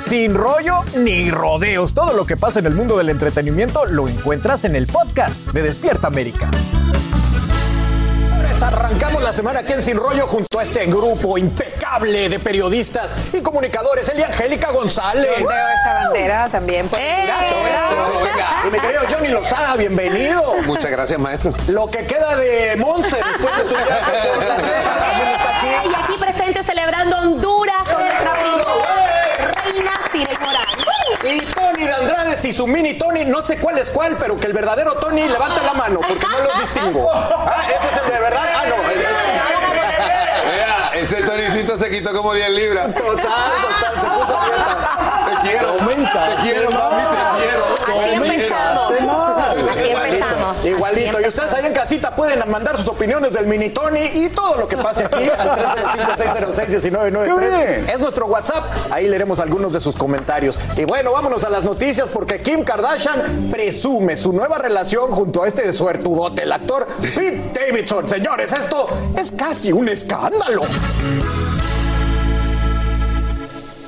[0.00, 1.92] Sin rollo ni rodeos.
[1.92, 5.62] Todo lo que pasa en el mundo del entretenimiento lo encuentras en el podcast de
[5.62, 6.50] Despierta América.
[8.46, 13.16] Pues Arrancamos la semana aquí en Sin Rollo junto a este grupo impecable de periodistas
[13.32, 15.30] y comunicadores, Eli Angélica González.
[15.38, 16.88] Yo veo esta bandera también.
[16.88, 16.98] Por
[18.66, 20.42] Y mi querido Johnny Lozada, bienvenido.
[20.66, 21.52] Muchas gracias, maestro.
[21.68, 25.88] Lo que queda de Monse después de su viaje por Las Vegas también está aquí.
[25.88, 27.57] Y aquí presente celebrando Honduras
[30.18, 30.66] Cire Morán.
[31.22, 34.46] Y Tony de Andrade y su mini Tony, no sé cuál es cuál, pero que
[34.46, 37.08] el verdadero Tony levanta la mano porque no los distingo.
[37.12, 38.48] Ah, ese es el de verdad.
[38.54, 38.76] Ah, no.
[40.50, 42.94] Mira, ese tonicito se quitó como 10 libras.
[42.94, 44.76] Total, total, se puso a dieta.
[45.26, 45.76] Te quiero.
[45.76, 47.64] Te quiero, mami, te quiero.
[47.86, 48.90] Así empezamos.
[48.90, 50.07] Así empezamos.
[50.68, 51.20] Igualito.
[51.20, 54.68] Y ustedes ahí en casita pueden mandar sus opiniones del mini Tony y todo lo
[54.68, 57.90] que pase aquí al 305-606-1993.
[57.92, 58.64] Es nuestro WhatsApp.
[58.90, 60.58] Ahí leeremos algunos de sus comentarios.
[60.76, 65.48] Y bueno, vámonos a las noticias porque Kim Kardashian presume su nueva relación junto a
[65.48, 68.08] este suertudote, el actor Pete Davidson.
[68.08, 70.62] Señores, esto es casi un escándalo.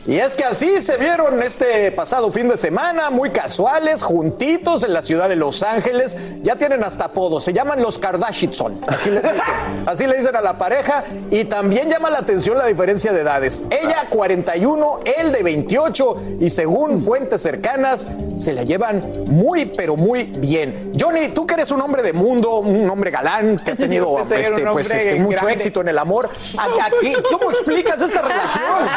[0.07, 4.95] Y es que así se vieron este pasado fin de semana, muy casuales, juntitos en
[4.95, 6.17] la ciudad de Los Ángeles.
[6.43, 8.51] Ya tienen hasta apodos, se llaman los Kardashian.
[8.89, 9.55] Así les dicen.
[9.87, 11.05] Así le dicen a la pareja.
[11.31, 13.63] Y también llama la atención la diferencia de edades.
[13.71, 16.17] Ella 41, él de 28.
[16.41, 20.93] Y según fuentes cercanas, se la llevan muy, pero muy bien.
[20.99, 24.67] Johnny, tú que eres un hombre de mundo, un hombre galán, que ha tenido este,
[24.73, 25.53] pues, este, mucho grande.
[25.53, 26.31] éxito en el amor.
[26.57, 28.89] ¿A- a qué- ¿Cómo explicas esta relación?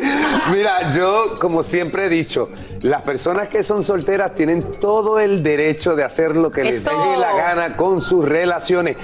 [0.51, 2.49] Mira, yo como siempre he dicho,
[2.81, 6.91] las personas que son solteras tienen todo el derecho de hacer lo que les Eso.
[6.91, 8.97] dé la gana con sus relaciones.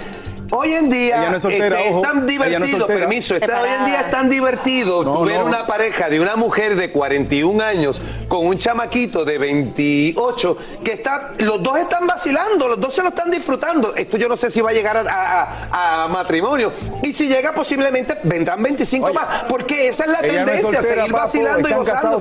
[0.52, 5.04] Hoy en día no es, este, tan divertido, permiso, hoy en día es tan divertido
[5.04, 10.58] no, ver una pareja de una mujer de 41 años con un chamaquito de 28
[10.84, 13.94] que está, los dos están vacilando, los dos se lo están disfrutando.
[13.96, 16.72] Esto yo no sé si va a llegar a, matrimonio.
[17.04, 21.74] Y si llega, posiblemente vendrán 25 más, porque esa es la tendencia, seguir vacilando y
[21.74, 22.20] gozando.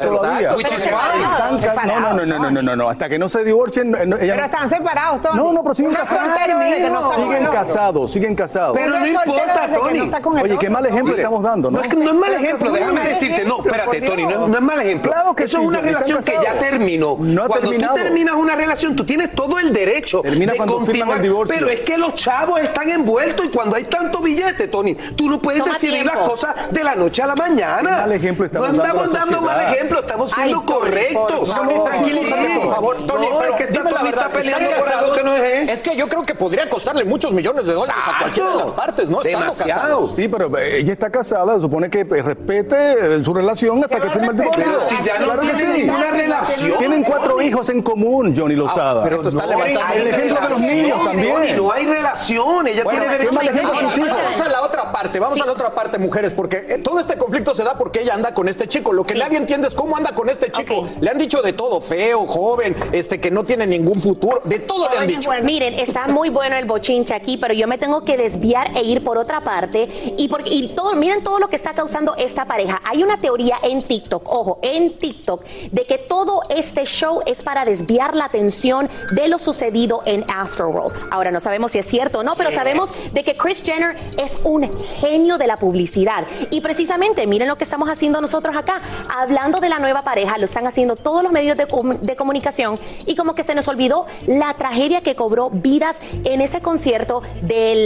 [1.87, 3.95] No, no, no, no, no, no, no, hasta que no se divorcien.
[3.95, 5.37] Ella pero están separados, todos.
[5.37, 7.15] No, no, pero siguen casados.
[7.17, 8.77] Siguen casados siguen casados.
[8.77, 9.99] Pero no importa, Tony.
[9.99, 11.79] no está con el Oye, qué mal ejemplo estamos dando, ¿no?
[11.79, 14.55] No es, que no es mal ejemplo, déjame decirte, no, espérate, Tony, no, es- no
[14.57, 15.13] es mal ejemplo.
[15.13, 17.17] Claro que Eso sí, es una relación que ya terminó.
[17.21, 17.95] No ha Cuando terminado.
[17.95, 21.17] tú terminas una relación, tú tienes todo el derecho Termina de continuar.
[21.19, 21.55] el divorcio.
[21.59, 25.39] Pero es que los chavos están envueltos y cuando hay tanto billete, Tony, tú no
[25.39, 26.19] puedes Toma decidir tiempo.
[26.21, 27.91] las cosas de la noche a la mañana.
[28.03, 30.79] Mal ejemplo no estamos estamos dando a la dando mal ejemplo, estamos siendo Ay, Tony,
[30.81, 31.63] correctos.
[31.63, 34.93] No, Tranquilízate, por favor, Tony, No, pero es que Tony verdad, está peleando ¿están por
[34.93, 35.69] algo que no es.
[35.69, 38.73] Es que yo creo que podría costarle muchos millones de dólares a cualquiera de las
[38.73, 39.19] partes, ¿no?
[39.23, 39.81] Estando Demasiado.
[39.81, 40.17] casados.
[40.17, 44.01] Sí, pero eh, ella está casada, se supone que eh, respete eh, su relación hasta
[44.01, 44.65] que firme el divorcio.
[44.65, 45.83] Pero si ya no Claro tienen sí.
[45.83, 46.79] ninguna relación.
[46.79, 49.03] Tienen cuatro hijos en común, Johnny Lozada.
[49.05, 51.57] pero esto está No, levantando el ejemplo de los niños también.
[51.57, 54.07] No hay relación, ella Bueno, tiene ¿qué derecho a?
[54.17, 57.55] Vamos a la otra parte, vamos a la otra parte, mujeres, porque todo este conflicto
[57.55, 58.93] se da porque ella anda con este chico.
[58.93, 59.19] Lo que Sí.
[59.19, 60.87] nadie entiende es cómo anda con este chico.
[61.01, 64.89] Le han dicho de todo, feo, joven, este que no tiene ningún futuro, de todo
[64.91, 65.31] le han dicho.
[65.43, 69.03] Miren, está muy bueno el bochinche aquí, pero yo me tengo que desviar e ir
[69.05, 69.89] por otra parte.
[70.17, 72.81] Y, por, y todo, miren todo lo que está causando esta pareja.
[72.85, 77.65] Hay una teoría en TikTok, ojo, en TikTok, de que todo este show es para
[77.65, 81.09] desviar la atención de lo sucedido en Astroworld.
[81.11, 84.39] Ahora, no sabemos si es cierto o no, pero sabemos de que Chris Jenner es
[84.45, 84.71] un
[85.01, 86.25] genio de la publicidad.
[86.51, 88.81] Y precisamente, miren lo que estamos haciendo nosotros acá,
[89.15, 92.79] hablando de la nueva pareja, lo están haciendo todos los medios de, comu- de comunicación
[93.07, 97.86] y como que se nos olvidó la tragedia que cobró vidas en ese concierto del,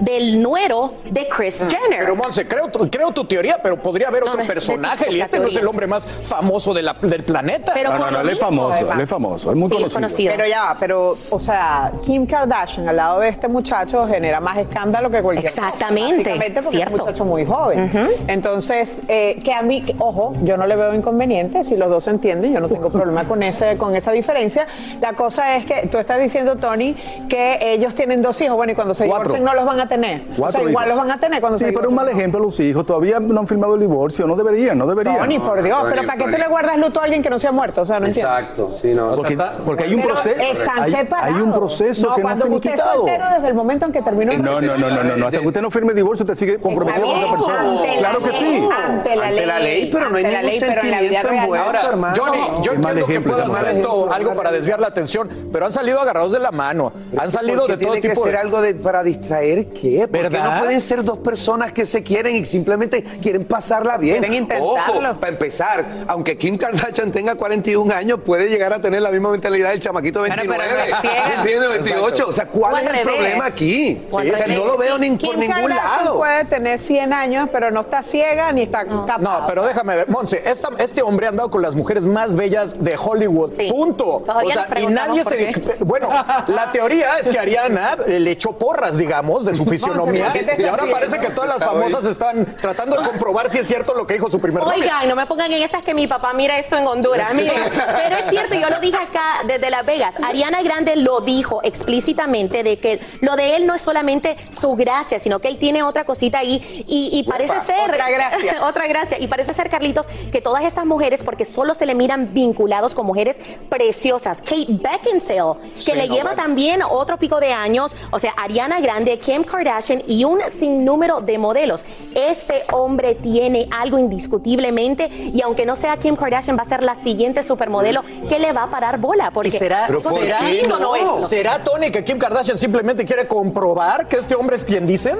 [0.00, 2.00] del nuero de Chris Jenner.
[2.00, 5.38] Pero Monse, creo, tu- creo tu teoría, pero podría haber otro no personaje y este
[5.38, 7.72] no es el hombre más famoso de la- del planeta.
[7.74, 9.94] Pero No, no, no, él es famoso, él es famoso, es muy Sí, conocido.
[9.94, 10.32] conocido.
[10.36, 14.58] Pero ya, va, pero, o sea, Kim Kardashian al lado de este muchacho genera más
[14.58, 16.94] escándalo que cualquier cosa, Exactamente, básicamente porque cierto.
[16.94, 17.90] es un muchacho muy joven.
[18.28, 22.10] Entonces, eh, que a mí, ojo, yo no le veo inconveniente, si los dos se
[22.10, 24.66] entienden, yo no tengo problema con, ese, con esa diferencia.
[25.00, 26.94] La cosa es que tú estás diciendo, Tony,
[27.28, 29.29] que ellos tienen dos hijos, bueno, y cuando se Cuatro.
[29.38, 30.22] No los van a tener.
[30.38, 30.88] o sea, igual hijos.
[30.88, 32.86] los van a tener cuando Sí, se pero un mal ejemplo los hijos.
[32.86, 34.26] Todavía no han firmado el divorcio.
[34.26, 35.18] No deberían, no deberían.
[35.18, 37.38] Tony, por Dios, Tony, pero ¿para qué tú le guardas luto a alguien que no
[37.38, 37.82] se ha muerto?
[37.82, 38.32] O sea, no entiendo.
[38.32, 39.14] Exacto, sí, no.
[39.14, 40.40] Porque, porque hay un proceso.
[40.40, 41.36] Están hay, separados.
[41.36, 44.02] hay un proceso no, que no cuando usted es soltero desde el momento en que
[44.02, 45.26] terminó el No, no, no, no, no, no.
[45.26, 47.64] Hasta que usted no firme el divorcio, usted sigue comprometido con esa persona.
[47.98, 48.68] Claro que sí.
[48.86, 49.46] Ante la Ante ley.
[49.46, 51.54] la ley, pero no hay ningún ley, pero en la vida sentimiento.
[51.56, 51.80] Ahora.
[52.16, 56.00] Johnny, yo entiendo que estamos hacer esto algo para desviar la atención, pero han salido
[56.00, 58.36] agarrados de la mano, han salido de todo tipo de...
[58.36, 60.54] algo para distraer qué ¿Por qué ¿Verdad?
[60.54, 64.72] no pueden ser dos personas que se quieren y simplemente quieren pasarla bien Quieren intentarlo.
[65.10, 69.30] Ojo, para empezar aunque Kim Kardashian tenga 41 años puede llegar a tener la misma
[69.30, 71.34] mentalidad del chamaquito de Bueno, 29 pero no es ciega.
[71.36, 71.68] ¿entiendes?
[71.70, 73.04] 28 o sea ¿cuál O es el revés.
[73.14, 74.02] problema aquí?
[74.10, 77.12] O al o sea no lo veo ni por ningún Kardashian lado puede tener 100
[77.12, 79.18] años, pero no está ciega ni está capada.
[79.18, 82.82] No, pero déjame ver, Monse, esta- este hombre ha andado con las mujeres más bellas
[82.82, 83.68] de Hollywood, Sí.
[83.70, 84.22] punto.
[84.24, 85.52] Todavía o sea, y nadie se...
[85.80, 90.44] Bueno, la teoría es que Ariana le echó porras, digamos, de su fisionomía, ¿por qué
[90.44, 93.94] te y ahora parece que todas las famosas están tratando de comprobar si es cierto
[93.94, 94.78] lo que dijo su primer novio.
[94.78, 97.34] Oigan, no me pongan en estas que mi papá mira esto en Honduras.
[97.40, 100.14] Miren, pero es cierto, yo lo dije acá desde Las Vegas.
[100.22, 105.18] Ariana Grande lo dijo explícitamente de que lo de él no es solamente su gracia,
[105.18, 108.64] sino que él tiene otra cosita ahí y, y parece ser otra gracia.
[108.66, 112.34] otra gracia y parece ser Carlitos que todas estas mujeres porque solo se le miran
[112.34, 113.38] vinculados con mujeres
[113.68, 114.42] preciosas.
[114.42, 118.89] Kate Beckinsale, que le no, lleva también otro pico de años, o sea, Ariana Grande,
[119.20, 121.84] Kim Kardashian y un sinnúmero de modelos.
[122.14, 126.94] Este hombre tiene algo indiscutiblemente y aunque no sea Kim Kardashian va a ser la
[126.96, 130.66] siguiente supermodelo que le va a parar bola porque ¿Y será, Pero ¿por será, qué
[130.66, 131.28] no, no es?
[131.28, 135.16] ¿será, Tony, que Kim Kardashian simplemente quiere comprobar que este hombre es quien dicen?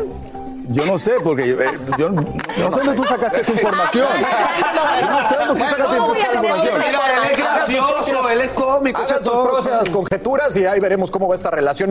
[0.68, 1.57] Yo no sé, porque eh,
[1.99, 4.07] yo no sé dónde tú sacaste esa información.
[5.01, 6.75] Yo no sé dónde tú sacaste No esa información.
[6.87, 11.27] Mira, él es gracioso él es cómico Hagan sus propias conjeturas y ahí veremos cómo
[11.27, 11.91] va esta relación.